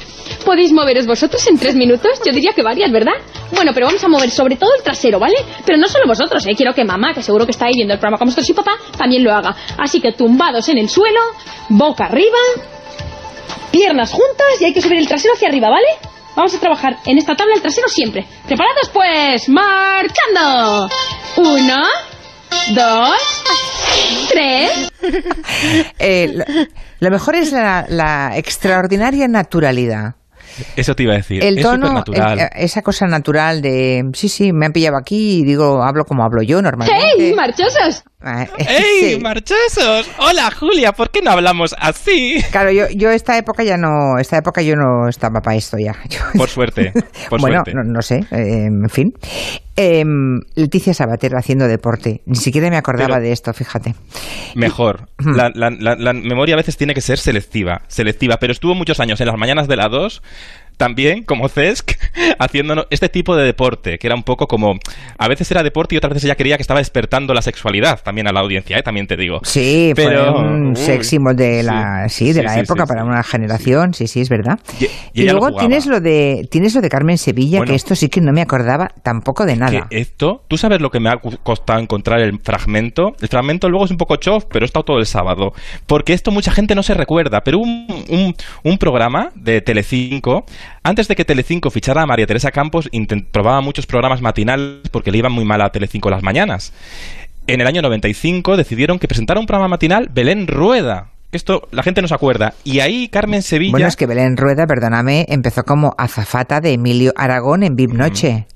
podéis 0.45 0.71
moveros 0.71 1.05
vosotros 1.05 1.45
en 1.47 1.57
tres 1.57 1.75
minutos? 1.75 2.11
Yo 2.25 2.31
diría 2.31 2.53
que 2.53 2.63
varias, 2.63 2.89
¿verdad? 2.93 3.11
Bueno, 3.51 3.71
pero 3.73 3.87
vamos 3.87 4.01
a 4.01 4.07
mover 4.07 4.31
sobre 4.31 4.55
todo 4.55 4.69
el 4.73 4.83
trasero, 4.83 5.19
¿vale? 5.19 5.35
Pero 5.65 5.77
no 5.77 5.87
solo 5.89 6.07
vosotros, 6.07 6.45
¿eh? 6.47 6.53
Quiero 6.55 6.73
que 6.73 6.85
mamá, 6.85 7.13
que 7.13 7.21
seguro 7.21 7.43
que 7.45 7.51
está 7.51 7.65
ahí 7.65 7.73
viendo 7.75 7.93
el 7.93 7.99
programa 7.99 8.17
con 8.17 8.27
vosotros 8.27 8.49
y 8.49 8.53
papá, 8.53 8.71
también 8.97 9.21
lo 9.25 9.33
haga. 9.33 9.53
Así 9.77 9.99
que 9.99 10.13
tumbados 10.13 10.69
en 10.69 10.77
el 10.77 10.87
suelo, 10.87 11.19
boca 11.67 12.05
arriba, 12.05 12.37
piernas 13.71 14.11
juntas 14.11 14.47
y 14.61 14.65
hay 14.65 14.73
que 14.73 14.81
subir 14.81 14.97
el 14.99 15.07
trasero 15.07 15.33
hacia 15.35 15.49
arriba, 15.49 15.69
¿vale? 15.69 15.87
Vamos 16.35 16.53
a 16.53 16.59
trabajar 16.59 16.97
en 17.05 17.17
esta 17.17 17.35
tabla 17.35 17.55
el 17.55 17.61
trasero 17.61 17.87
siempre. 17.87 18.25
¿Preparados? 18.47 18.89
Pues 18.93 19.49
marchando. 19.49 20.87
Uno, 21.37 21.83
dos, 22.75 23.43
tres. 24.29 24.91
Eh, 25.99 26.31
lo, 26.33 26.43
lo 26.99 27.09
mejor 27.11 27.35
es 27.35 27.51
la, 27.51 27.85
la 27.87 28.33
extraordinaria 28.35 29.27
naturalidad 29.27 30.15
Eso 30.75 30.95
te 30.95 31.03
iba 31.03 31.13
a 31.13 31.17
decir. 31.17 31.43
El 31.43 31.61
tono, 31.61 32.03
el- 32.13 32.49
esa 32.55 32.81
cosa 32.81 33.05
natural 33.07 33.61
de, 33.61 34.03
sí, 34.13 34.27
sí, 34.27 34.51
me 34.53 34.65
han 34.65 34.73
pillado 34.73 34.97
aquí 34.97 35.39
y 35.39 35.43
digo, 35.45 35.81
hablo 35.83 36.03
como 36.05 36.23
hablo 36.23 36.41
yo 36.43 36.61
normalmente. 36.61 37.01
¡Hey, 37.17 37.33
marchosos! 37.35 38.03
Ah, 38.19 38.47
¡Ey, 38.57 39.13
sí. 39.15 39.19
marchosos! 39.21 40.09
Hola, 40.17 40.49
Julia, 40.49 40.91
¿por 40.91 41.11
qué 41.11 41.21
no 41.21 41.29
hablamos 41.31 41.75
así? 41.77 42.41
Claro, 42.51 42.71
yo, 42.71 42.85
yo 42.89 43.11
esta 43.11 43.37
época 43.37 43.63
ya 43.63 43.77
no, 43.77 44.17
esta 44.19 44.37
época 44.37 44.61
yo 44.63 44.75
no 44.75 45.07
estaba 45.07 45.39
para 45.41 45.55
esto 45.55 45.77
ya. 45.77 45.93
Yo- 46.09 46.19
Por 46.35 46.49
suerte, 46.49 46.91
por 47.29 47.39
bueno, 47.39 47.57
suerte. 47.57 47.73
No, 47.75 47.83
no 47.83 48.01
sé, 48.01 48.15
eh, 48.31 48.65
en 48.65 48.89
fin. 48.89 49.11
Em, 49.75 50.39
Leticia 50.55 50.95
Sabater 50.95 51.33
haciendo 51.35 51.67
deporte. 51.67 52.21
Ni 52.25 52.37
siquiera 52.37 52.67
me 52.71 52.77
acordaba 52.77 53.15
Pero- 53.17 53.21
de 53.21 53.31
esto, 53.31 53.53
fíjate. 53.53 53.93
Mejor. 54.55 55.09
La, 55.19 55.51
la- 55.53 55.69
la- 55.69 55.95
la 55.95 56.13
memoria 56.13 56.55
a 56.55 56.57
veces 56.57 56.75
tiene 56.77 56.95
que 56.95 57.01
ser 57.01 57.19
selectiva, 57.19 57.81
selectiva, 57.87 58.37
pero 58.39 58.51
estuvo 58.51 58.73
muchos 58.73 58.99
años 58.99 59.21
en 59.21 59.27
las 59.27 59.37
mañanas 59.37 59.67
de 59.67 59.75
la 59.75 59.89
2 59.89 60.23
también, 60.77 61.23
como 61.23 61.49
Cesc, 61.49 61.91
haciendo 62.39 62.87
este 62.89 63.09
tipo 63.09 63.35
de 63.35 63.43
deporte, 63.43 63.97
que 63.97 64.07
era 64.07 64.15
un 64.15 64.23
poco 64.23 64.47
como... 64.47 64.75
A 65.17 65.27
veces 65.27 65.49
era 65.51 65.63
deporte 65.63 65.95
y 65.95 65.97
otras 65.97 66.13
veces 66.13 66.25
ella 66.25 66.35
creía 66.35 66.55
que 66.57 66.61
estaba 66.61 66.79
despertando 66.79 67.33
la 67.33 67.41
sexualidad 67.41 68.01
también 68.03 68.27
a 68.27 68.31
la 68.31 68.39
audiencia, 68.41 68.77
¿eh? 68.77 68.83
también 68.83 69.07
te 69.07 69.17
digo. 69.17 69.39
Sí, 69.43 69.91
Pero- 69.95 70.33
fue 70.33 70.41
un 70.43 70.75
sex 70.75 71.07
symbol 71.07 71.35
de 71.35 71.63
la, 71.63 72.07
sí, 72.09 72.27
sí, 72.27 72.33
de 72.33 72.43
la 72.43 72.53
sí, 72.53 72.59
época 72.61 72.83
sí, 72.85 72.87
para 72.89 73.03
una 73.03 73.23
generación, 73.23 73.93
sí, 73.93 74.07
sí, 74.07 74.21
es 74.21 74.29
verdad. 74.29 74.59
Y- 74.79 74.85
y 74.85 74.89
Y, 75.13 75.21
ella 75.23 75.33
lo 75.33 75.39
luego 75.39 75.57
tienes 75.57 75.85
lo 75.87 75.99
de 75.99 76.47
tienes 76.51 76.75
lo 76.75 76.81
de 76.81 76.89
Carmen 76.89 77.17
Sevilla, 77.17 77.57
Bueno. 77.59 77.71
que 77.71 77.75
esto 77.75 77.95
sí 77.95 78.09
que 78.09 78.21
no 78.21 78.31
me 78.31 78.41
acordaba 78.41 78.89
tampoco 79.03 79.45
de 79.45 79.53
Que 79.53 79.59
nada. 79.59 79.87
esto, 79.89 80.43
tú 80.47 80.57
sabes 80.57 80.79
lo 80.81 80.91
que 80.91 80.99
me 80.99 81.09
ha 81.09 81.17
costado 81.17 81.79
encontrar 81.79 82.19
el 82.19 82.39
fragmento. 82.39 83.15
El 83.19 83.27
fragmento 83.27 83.69
luego 83.69 83.85
es 83.85 83.91
un 83.91 83.97
poco 83.97 84.15
chof, 84.17 84.45
pero 84.51 84.63
he 84.63 84.67
estado 84.67 84.83
todo 84.85 84.99
el 84.99 85.05
sábado. 85.05 85.53
Porque 85.87 86.13
esto 86.13 86.31
mucha 86.31 86.51
gente 86.51 86.75
no 86.75 86.83
se 86.83 86.93
recuerda. 86.93 87.41
Pero 87.43 87.59
un, 87.59 87.87
un, 88.09 88.35
un 88.63 88.77
programa 88.77 89.31
de 89.35 89.61
Telecinco, 89.61 90.45
antes 90.83 91.07
de 91.07 91.15
que 91.15 91.25
Telecinco 91.25 91.69
fichara 91.69 92.03
a 92.03 92.05
María 92.05 92.27
Teresa 92.27 92.51
Campos, 92.51 92.89
probaba 93.31 93.61
muchos 93.61 93.85
programas 93.85 94.21
matinales 94.21 94.89
porque 94.91 95.11
le 95.11 95.19
iban 95.19 95.31
muy 95.31 95.45
mal 95.45 95.61
a 95.61 95.69
Telecinco 95.69 96.09
las 96.09 96.23
mañanas. 96.23 96.73
En 97.47 97.61
el 97.61 97.67
año 97.67 97.81
95 97.81 98.57
decidieron 98.57 98.99
que 98.99 99.07
presentara 99.07 99.39
un 99.39 99.45
programa 99.45 99.69
matinal 99.69 100.09
Belén 100.13 100.47
Rueda. 100.47 101.11
Esto 101.31 101.67
la 101.71 101.83
gente 101.83 102.01
no 102.01 102.07
se 102.07 102.15
acuerda. 102.15 102.53
Y 102.63 102.79
ahí 102.79 103.09
Carmen 103.09 103.41
Sevilla. 103.41 103.71
Bueno, 103.71 103.87
es 103.87 103.95
que 103.95 104.05
Belén 104.05 104.37
Rueda, 104.37 104.65
perdóname, 104.65 105.25
empezó 105.29 105.63
como 105.63 105.93
azafata 105.97 106.61
de 106.61 106.73
Emilio 106.73 107.13
Aragón 107.15 107.63
en 107.63 107.75
VIP 107.75 107.93
Noche. 107.93 108.47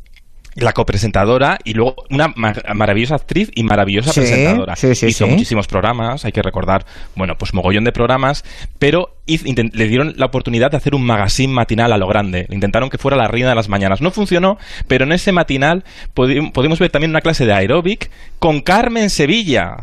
La 0.56 0.74
copresentadora 0.74 1.60
y 1.64 1.74
luego 1.74 1.96
una 2.10 2.34
ma- 2.36 2.54
maravillosa 2.76 3.16
actriz 3.16 3.50
y 3.56 3.64
maravillosa 3.64 4.12
Sí, 4.12 4.20
presentadora. 4.20 4.76
sí, 4.76 4.94
sí, 4.96 5.08
hizo 5.08 5.26
muchísimos 5.28 5.68
programas, 5.68 6.26
hay 6.26 6.32
que 6.34 6.42
recordar, 6.42 6.86
bueno, 7.16 7.38
pues 7.38 7.54
mogollón 7.54 7.84
de 7.86 7.92
programas, 7.94 8.44
pero 8.78 9.16
le 9.28 9.88
dieron 9.88 10.14
la 10.18 10.26
oportunidad 10.26 10.70
de 10.72 10.78
hacer 10.78 10.94
un 10.94 11.04
magazine 11.06 11.54
matinal 11.54 11.94
a 11.94 11.98
lo 11.98 12.08
grande. 12.08 12.48
Intentaron 12.50 12.90
que 12.90 12.98
fuera 12.98 13.16
la 13.16 13.28
reina 13.30 13.50
de 13.50 13.56
las 13.56 13.70
mañanas. 13.70 14.02
No 14.02 14.12
funcionó, 14.12 14.58
pero 14.88 15.06
en 15.06 15.14
ese 15.14 15.32
matinal 15.32 15.86
podi- 16.14 16.52
podemos 16.52 16.80
ver 16.80 16.92
también 16.92 17.12
una 17.12 17.22
clase 17.22 17.46
de 17.46 17.54
aeróbic 17.54 18.10
con 18.40 18.60
Carmen 18.62 19.10
Sevilla. 19.10 19.78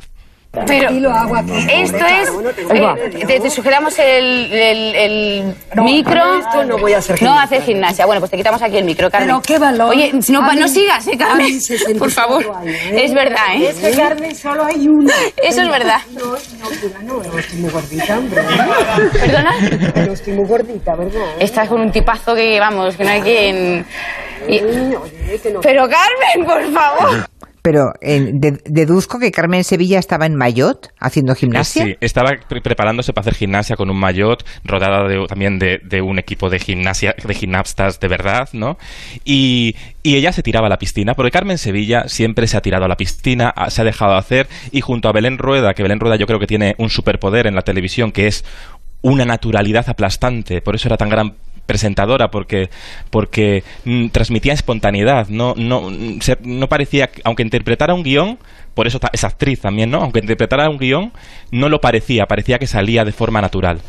Pero 0.66 0.88
esto 0.88 2.06
es. 2.06 2.28
eh, 2.74 3.24
te, 3.26 3.38
te 3.40 3.50
sugeramos 3.50 3.98
el, 3.98 4.50
el- 4.52 4.94
el 4.94 5.54
micro. 5.82 6.38
esto 6.38 6.64
no 6.64 6.78
voy 6.78 6.94
a 6.94 6.98
hacer 6.98 7.12
No 7.22 7.28
gimnasia. 7.32 7.42
hacer 7.42 7.62
gimnasia. 7.62 8.06
Bueno, 8.06 8.20
pues 8.20 8.30
te 8.30 8.36
quitamos 8.38 8.60
aquí 8.62 8.78
el 8.78 8.84
micro, 8.84 9.10
Carmen. 9.10 9.28
Pero 9.28 9.42
qué 9.42 9.58
valor. 9.58 9.90
Oye, 9.90 10.10
no, 10.30 10.52
no 10.54 10.68
sigas, 10.68 11.06
¿eh, 11.06 11.18
Carmen? 11.18 11.46
mí 11.46 11.60
64 11.60 11.98
Por 11.98 12.10
favor. 12.10 12.56
años, 12.56 12.74
¿eh? 12.74 13.04
Es 13.04 13.12
verdad, 13.14 13.54
¿eh? 13.56 13.68
Es 13.68 13.76
que 13.76 13.90
Carmen 13.92 14.34
solo 14.34 14.64
hay 14.64 14.88
una. 14.88 15.12
Eso 15.36 15.62
es 15.62 15.68
verdad. 15.68 16.00
No, 16.14 16.20
no, 16.24 17.22
no, 17.22 17.22
no 17.30 17.38
estoy 17.38 17.58
muy 17.60 17.70
gordita, 17.70 18.18
hombre. 18.18 18.42
¿Perdona? 19.20 19.54
No 20.06 20.12
estoy 20.12 20.32
muy 20.32 20.48
gordita, 20.48 20.94
¿verdad? 20.96 21.26
Estás 21.38 21.68
con 21.68 21.80
un 21.82 21.92
tipazo 21.92 22.34
que, 22.34 22.58
vamos, 22.58 22.96
que 22.96 23.04
no 23.04 23.10
hay 23.10 23.20
quien. 23.20 23.86
y- 24.48 24.60
no. 24.60 25.02
Pero, 25.62 25.86
Carmen, 25.88 26.46
por 26.46 26.72
favor. 26.72 27.28
Pero 27.70 27.92
eh, 28.00 28.30
de- 28.32 28.62
deduzco 28.64 29.18
que 29.18 29.30
Carmen 29.30 29.62
Sevilla 29.62 29.98
estaba 29.98 30.24
en 30.24 30.36
Mayotte 30.36 30.88
haciendo 30.98 31.34
gimnasia. 31.34 31.84
Sí, 31.84 31.96
estaba 32.00 32.30
pre- 32.48 32.62
preparándose 32.62 33.12
para 33.12 33.20
hacer 33.20 33.34
gimnasia 33.34 33.76
con 33.76 33.90
un 33.90 33.98
maillot, 34.00 34.42
rodeada 34.64 35.06
de- 35.06 35.26
también 35.26 35.58
de, 35.58 36.00
un 36.00 36.18
equipo 36.18 36.48
de 36.48 36.58
gimnasia, 36.60 37.14
de 37.22 37.34
gimnastas 37.34 38.00
de 38.00 38.08
verdad, 38.08 38.48
¿no? 38.54 38.78
Y, 39.22 39.76
y 40.02 40.16
ella 40.16 40.32
se 40.32 40.42
tiraba 40.42 40.68
a 40.68 40.70
la 40.70 40.78
piscina, 40.78 41.12
porque 41.12 41.30
Carmen 41.30 41.58
Sevilla 41.58 42.04
siempre 42.08 42.46
se 42.46 42.56
ha 42.56 42.62
tirado 42.62 42.86
a 42.86 42.88
la 42.88 42.96
piscina, 42.96 43.52
se 43.68 43.82
ha 43.82 43.84
dejado 43.84 44.14
hacer, 44.14 44.46
y 44.72 44.80
junto 44.80 45.10
a 45.10 45.12
Belén 45.12 45.36
Rueda, 45.36 45.74
que 45.74 45.82
Belén 45.82 46.00
Rueda 46.00 46.16
yo 46.16 46.24
creo 46.26 46.38
que 46.40 46.46
tiene 46.46 46.74
un 46.78 46.88
superpoder 46.88 47.46
en 47.46 47.54
la 47.54 47.60
televisión, 47.60 48.12
que 48.12 48.28
es 48.28 48.46
una 49.02 49.24
naturalidad 49.24 49.88
aplastante, 49.88 50.60
por 50.60 50.74
eso 50.74 50.88
era 50.88 50.96
tan 50.96 51.08
gran 51.08 51.34
presentadora 51.66 52.28
porque 52.28 52.70
porque 53.10 53.62
mm, 53.84 54.08
transmitía 54.08 54.54
espontaneidad 54.54 55.28
no 55.28 55.52
no 55.54 55.90
mm, 55.90 56.20
se- 56.22 56.38
no 56.42 56.66
parecía 56.66 57.10
aunque 57.24 57.42
interpretara 57.42 57.92
un 57.92 58.02
guion 58.02 58.38
por 58.72 58.86
eso 58.86 58.98
es 59.12 59.22
actriz 59.22 59.60
también 59.60 59.90
no 59.90 59.98
aunque 59.98 60.20
interpretara 60.20 60.70
un 60.70 60.78
guion 60.78 61.12
no 61.52 61.68
lo 61.68 61.78
parecía 61.78 62.24
parecía 62.24 62.58
que 62.58 62.66
salía 62.66 63.04
de 63.04 63.12
forma 63.12 63.42
natural 63.42 63.80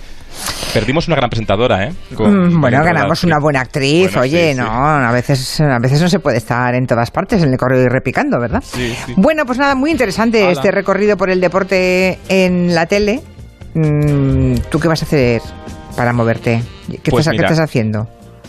perdimos 0.73 1.07
una 1.07 1.15
gran 1.15 1.29
presentadora 1.29 1.85
eh 1.87 1.93
Con- 2.15 2.49
Mm, 2.49 2.59
bueno, 2.59 2.83
ganamos 2.83 3.23
una 3.23 3.39
buena 3.39 3.61
actriz, 3.61 4.07
Bueno, 4.07 4.21
oye, 4.23 4.49
sí, 4.51 4.55
sí. 4.55 4.59
no, 4.61 4.69
a 4.69 5.11
veces, 5.13 5.61
a 5.61 5.79
veces 5.79 6.01
no 6.01 6.09
se 6.09 6.19
puede 6.19 6.37
estar 6.37 6.75
en 6.75 6.85
todas 6.85 7.11
partes 7.11 7.41
en 7.43 7.49
el 7.53 7.57
correo 7.57 7.81
y 7.81 7.87
repicando, 7.87 8.39
¿verdad? 8.41 8.61
Sí. 8.61 8.93
Bueno, 9.15 9.45
pues 9.45 9.57
nada, 9.57 9.73
muy 9.75 9.89
interesante 9.91 10.51
este 10.51 10.69
recorrido 10.71 11.15
por 11.15 11.29
el 11.29 11.39
deporte 11.39 12.19
en 12.27 12.75
la 12.75 12.85
tele. 12.87 13.21
Mm, 13.73 14.55
¿Tú 14.69 14.79
qué 14.79 14.87
vas 14.87 15.01
a 15.01 15.05
hacer 15.05 15.41
para 15.95 16.13
moverte? 16.13 16.61
¿Qué, 17.03 17.11
Pues 17.11 17.21
estás, 17.21 17.31
qué 17.33 17.37
mira, 17.37 17.49
estás 17.49 17.59
haciendo? 17.63 18.07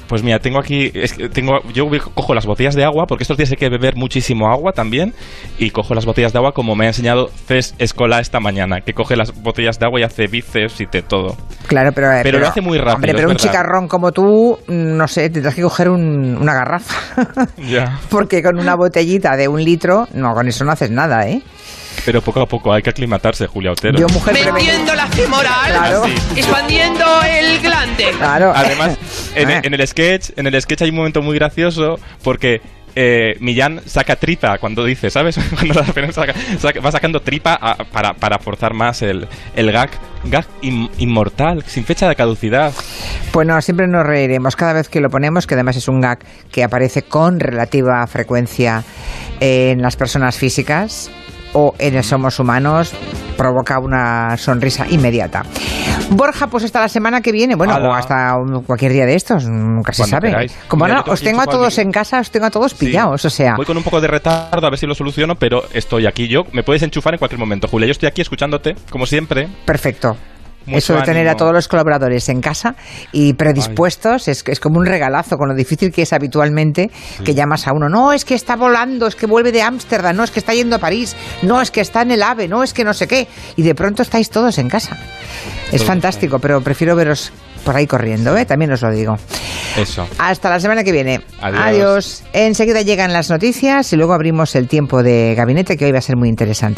Pues 0.08 0.24
mira, 0.24 0.40
tengo 0.40 0.58
aquí, 0.58 0.90
es 0.92 1.12
que 1.12 1.28
tengo, 1.28 1.60
yo 1.72 1.88
cojo 2.14 2.34
las 2.34 2.44
botellas 2.44 2.74
de 2.74 2.82
agua, 2.84 3.06
porque 3.06 3.22
estos 3.22 3.36
días 3.36 3.48
hay 3.52 3.56
que 3.56 3.68
beber 3.68 3.94
muchísimo 3.94 4.50
agua 4.50 4.72
también, 4.72 5.14
y 5.56 5.70
cojo 5.70 5.94
las 5.94 6.04
botellas 6.04 6.32
de 6.32 6.38
agua 6.40 6.50
como 6.50 6.74
me 6.74 6.86
ha 6.86 6.88
enseñado 6.88 7.30
Cés 7.46 7.76
Escola 7.78 8.18
esta 8.18 8.40
mañana, 8.40 8.80
que 8.80 8.92
coge 8.92 9.14
las 9.14 9.32
botellas 9.40 9.78
de 9.78 9.86
agua 9.86 10.00
y 10.00 10.02
hace 10.02 10.26
bíceps 10.26 10.80
y 10.80 10.86
de 10.86 11.02
todo. 11.02 11.36
Claro, 11.68 11.92
pero, 11.92 12.10
eh, 12.12 12.20
Pero 12.24 12.40
lo 12.40 12.48
hace 12.48 12.60
muy 12.60 12.76
rápido, 12.78 12.96
Hombre, 12.96 13.12
pero 13.14 13.28
un 13.28 13.34
verdad. 13.34 13.46
chicarrón 13.50 13.86
como 13.86 14.10
tú, 14.10 14.58
mm, 14.66 14.96
no 14.96 15.06
sé, 15.06 15.30
tendrás 15.30 15.54
que 15.54 15.62
coger 15.62 15.88
un- 15.88 16.38
una 16.40 16.54
garrafa. 16.54 17.46
Ya. 17.68 18.00
Porque 18.10 18.42
con 18.42 18.58
una 18.58 18.74
botellita 18.74 19.36
de 19.36 19.46
un 19.46 19.62
litro, 19.62 20.08
no, 20.12 20.34
con 20.34 20.48
eso 20.48 20.64
no 20.64 20.72
haces 20.72 20.90
nada, 20.90 21.28
¿eh? 21.28 21.40
Pero 22.04 22.22
poco 22.22 22.40
a 22.40 22.46
poco 22.46 22.72
hay 22.72 22.82
que 22.82 22.90
aclimatarse, 22.90 23.46
Julia 23.46 23.72
Otero. 23.72 23.98
Yo, 23.98 24.08
mujer. 24.08 24.52
Metiendo 24.52 24.94
la 24.94 25.06
femoral, 25.08 25.70
Claro. 25.72 26.04
expandiendo 26.34 27.04
el 27.22 27.60
glande. 27.60 28.10
Claro. 28.16 28.52
Además, 28.54 28.96
en, 29.34 29.50
Ah. 29.50 29.60
en 29.62 29.74
el 29.74 29.86
sketch, 29.86 30.30
en 30.36 30.46
el 30.46 30.60
sketch 30.60 30.82
hay 30.82 30.90
un 30.90 30.96
momento 30.96 31.22
muy 31.22 31.36
gracioso 31.36 31.98
porque 32.22 32.60
eh, 32.96 33.36
Millán 33.38 33.80
saca 33.86 34.16
tripa 34.16 34.58
cuando 34.58 34.84
dice, 34.84 35.10
¿sabes? 35.10 35.38
Cuando 35.54 35.74
la 35.74 35.84
pena 35.92 36.10
saca- 36.12 36.34
saca- 36.58 36.80
va 36.80 36.90
sacando 36.90 37.20
tripa 37.20 37.54
a- 37.54 37.76
para, 37.84 38.14
para 38.14 38.40
forzar 38.40 38.74
más 38.74 39.00
el, 39.02 39.28
el 39.54 39.70
gag, 39.70 39.90
gag 40.24 40.44
in- 40.62 40.90
inmortal, 40.98 41.62
sin 41.68 41.84
fecha 41.84 42.08
de 42.08 42.16
caducidad. 42.16 42.72
Pues 43.30 43.46
no, 43.46 43.62
siempre 43.62 43.86
nos 43.86 44.04
reiremos 44.04 44.56
cada 44.56 44.72
vez 44.72 44.88
que 44.88 45.00
lo 45.00 45.08
ponemos, 45.08 45.46
que 45.46 45.54
además 45.54 45.76
es 45.76 45.86
un 45.86 46.00
gag 46.00 46.18
que 46.50 46.64
aparece 46.64 47.02
con 47.02 47.38
relativa 47.38 48.04
frecuencia 48.08 48.82
en 49.38 49.80
las 49.82 49.94
personas 49.94 50.36
físicas 50.36 51.12
o 51.52 51.74
en 51.78 51.96
el 51.96 52.04
Somos 52.04 52.38
Humanos, 52.38 52.92
provoca 53.36 53.78
una 53.78 54.36
sonrisa 54.36 54.86
inmediata. 54.88 55.42
Borja, 56.10 56.48
pues 56.48 56.64
hasta 56.64 56.80
la 56.80 56.88
semana 56.88 57.20
que 57.20 57.30
viene, 57.32 57.54
bueno, 57.54 57.76
o 57.76 57.92
hasta 57.94 58.34
un- 58.36 58.62
cualquier 58.64 58.92
día 58.92 59.06
de 59.06 59.14
estos, 59.14 59.44
nunca 59.46 59.92
se 59.92 60.02
Cuando 60.02 60.16
sabe. 60.16 60.28
queráis. 60.28 60.58
Como 60.68 60.84
Mira, 60.84 60.96
ahora 60.98 61.00
yo 61.00 61.04
tengo 61.04 61.14
os 61.14 61.20
tengo 61.22 61.40
a 61.42 61.46
todos 61.46 61.78
en 61.78 61.92
casa, 61.92 62.20
os 62.20 62.30
tengo 62.30 62.46
a 62.46 62.50
todos 62.50 62.72
Sí. 62.72 62.86
pillados, 62.86 63.24
o 63.24 63.30
sea... 63.30 63.54
Voy 63.56 63.66
con 63.66 63.76
un 63.76 63.82
poco 63.84 64.00
de 64.00 64.08
retardo 64.08 64.66
a 64.66 64.70
ver 64.70 64.78
si 64.78 64.86
lo 64.86 64.94
soluciono, 64.94 65.34
pero 65.36 65.62
estoy 65.72 66.06
aquí 66.06 66.26
yo. 66.28 66.42
Me 66.52 66.62
puedes 66.62 66.82
enchufar 66.82 67.14
en 67.14 67.18
cualquier 67.18 67.38
momento, 67.38 67.68
Julia. 67.68 67.86
Yo 67.86 67.92
estoy 67.92 68.08
aquí 68.08 68.20
escuchándote, 68.22 68.74
como 68.90 69.06
siempre. 69.06 69.48
Perfecto. 69.64 70.16
Eso 70.66 70.94
de 70.94 71.02
tener 71.02 71.28
a 71.28 71.36
todos 71.36 71.52
los 71.52 71.68
colaboradores 71.68 72.28
en 72.28 72.40
casa 72.40 72.74
y 73.12 73.32
predispuestos 73.34 74.28
es, 74.28 74.44
es 74.46 74.60
como 74.60 74.78
un 74.78 74.86
regalazo 74.86 75.36
con 75.36 75.48
lo 75.48 75.54
difícil 75.54 75.90
que 75.90 76.02
es 76.02 76.12
habitualmente 76.12 76.90
que 77.24 77.34
llamas 77.34 77.66
a 77.66 77.72
uno. 77.72 77.88
No, 77.88 78.12
es 78.12 78.24
que 78.24 78.34
está 78.34 78.56
volando, 78.56 79.06
es 79.06 79.16
que 79.16 79.26
vuelve 79.26 79.52
de 79.52 79.62
Ámsterdam, 79.62 80.16
no, 80.16 80.24
es 80.24 80.30
que 80.30 80.38
está 80.38 80.54
yendo 80.54 80.76
a 80.76 80.78
París, 80.78 81.16
no, 81.42 81.60
es 81.60 81.70
que 81.70 81.80
está 81.80 82.02
en 82.02 82.12
el 82.12 82.22
AVE, 82.22 82.48
no, 82.48 82.62
es 82.62 82.72
que 82.72 82.84
no 82.84 82.94
sé 82.94 83.08
qué. 83.08 83.26
Y 83.56 83.62
de 83.62 83.74
pronto 83.74 84.02
estáis 84.02 84.30
todos 84.30 84.58
en 84.58 84.68
casa. 84.68 84.96
Es 85.72 85.84
fantástico, 85.84 86.38
pero 86.40 86.60
prefiero 86.60 86.96
veros 86.96 87.32
por 87.64 87.76
ahí 87.76 87.86
corriendo, 87.86 88.36
¿eh? 88.36 88.44
también 88.44 88.72
os 88.72 88.82
lo 88.82 88.90
digo. 88.90 89.16
Eso. 89.76 90.06
Hasta 90.18 90.50
la 90.50 90.58
semana 90.58 90.82
que 90.82 90.92
viene. 90.92 91.20
Adiós. 91.40 92.24
Enseguida 92.32 92.82
llegan 92.82 93.12
las 93.12 93.30
noticias 93.30 93.92
y 93.92 93.96
luego 93.96 94.12
abrimos 94.14 94.54
el 94.56 94.66
tiempo 94.66 95.02
de 95.02 95.34
gabinete 95.36 95.76
que 95.76 95.84
hoy 95.84 95.92
va 95.92 95.98
a 95.98 96.02
ser 96.02 96.16
muy 96.16 96.28
interesante. 96.28 96.68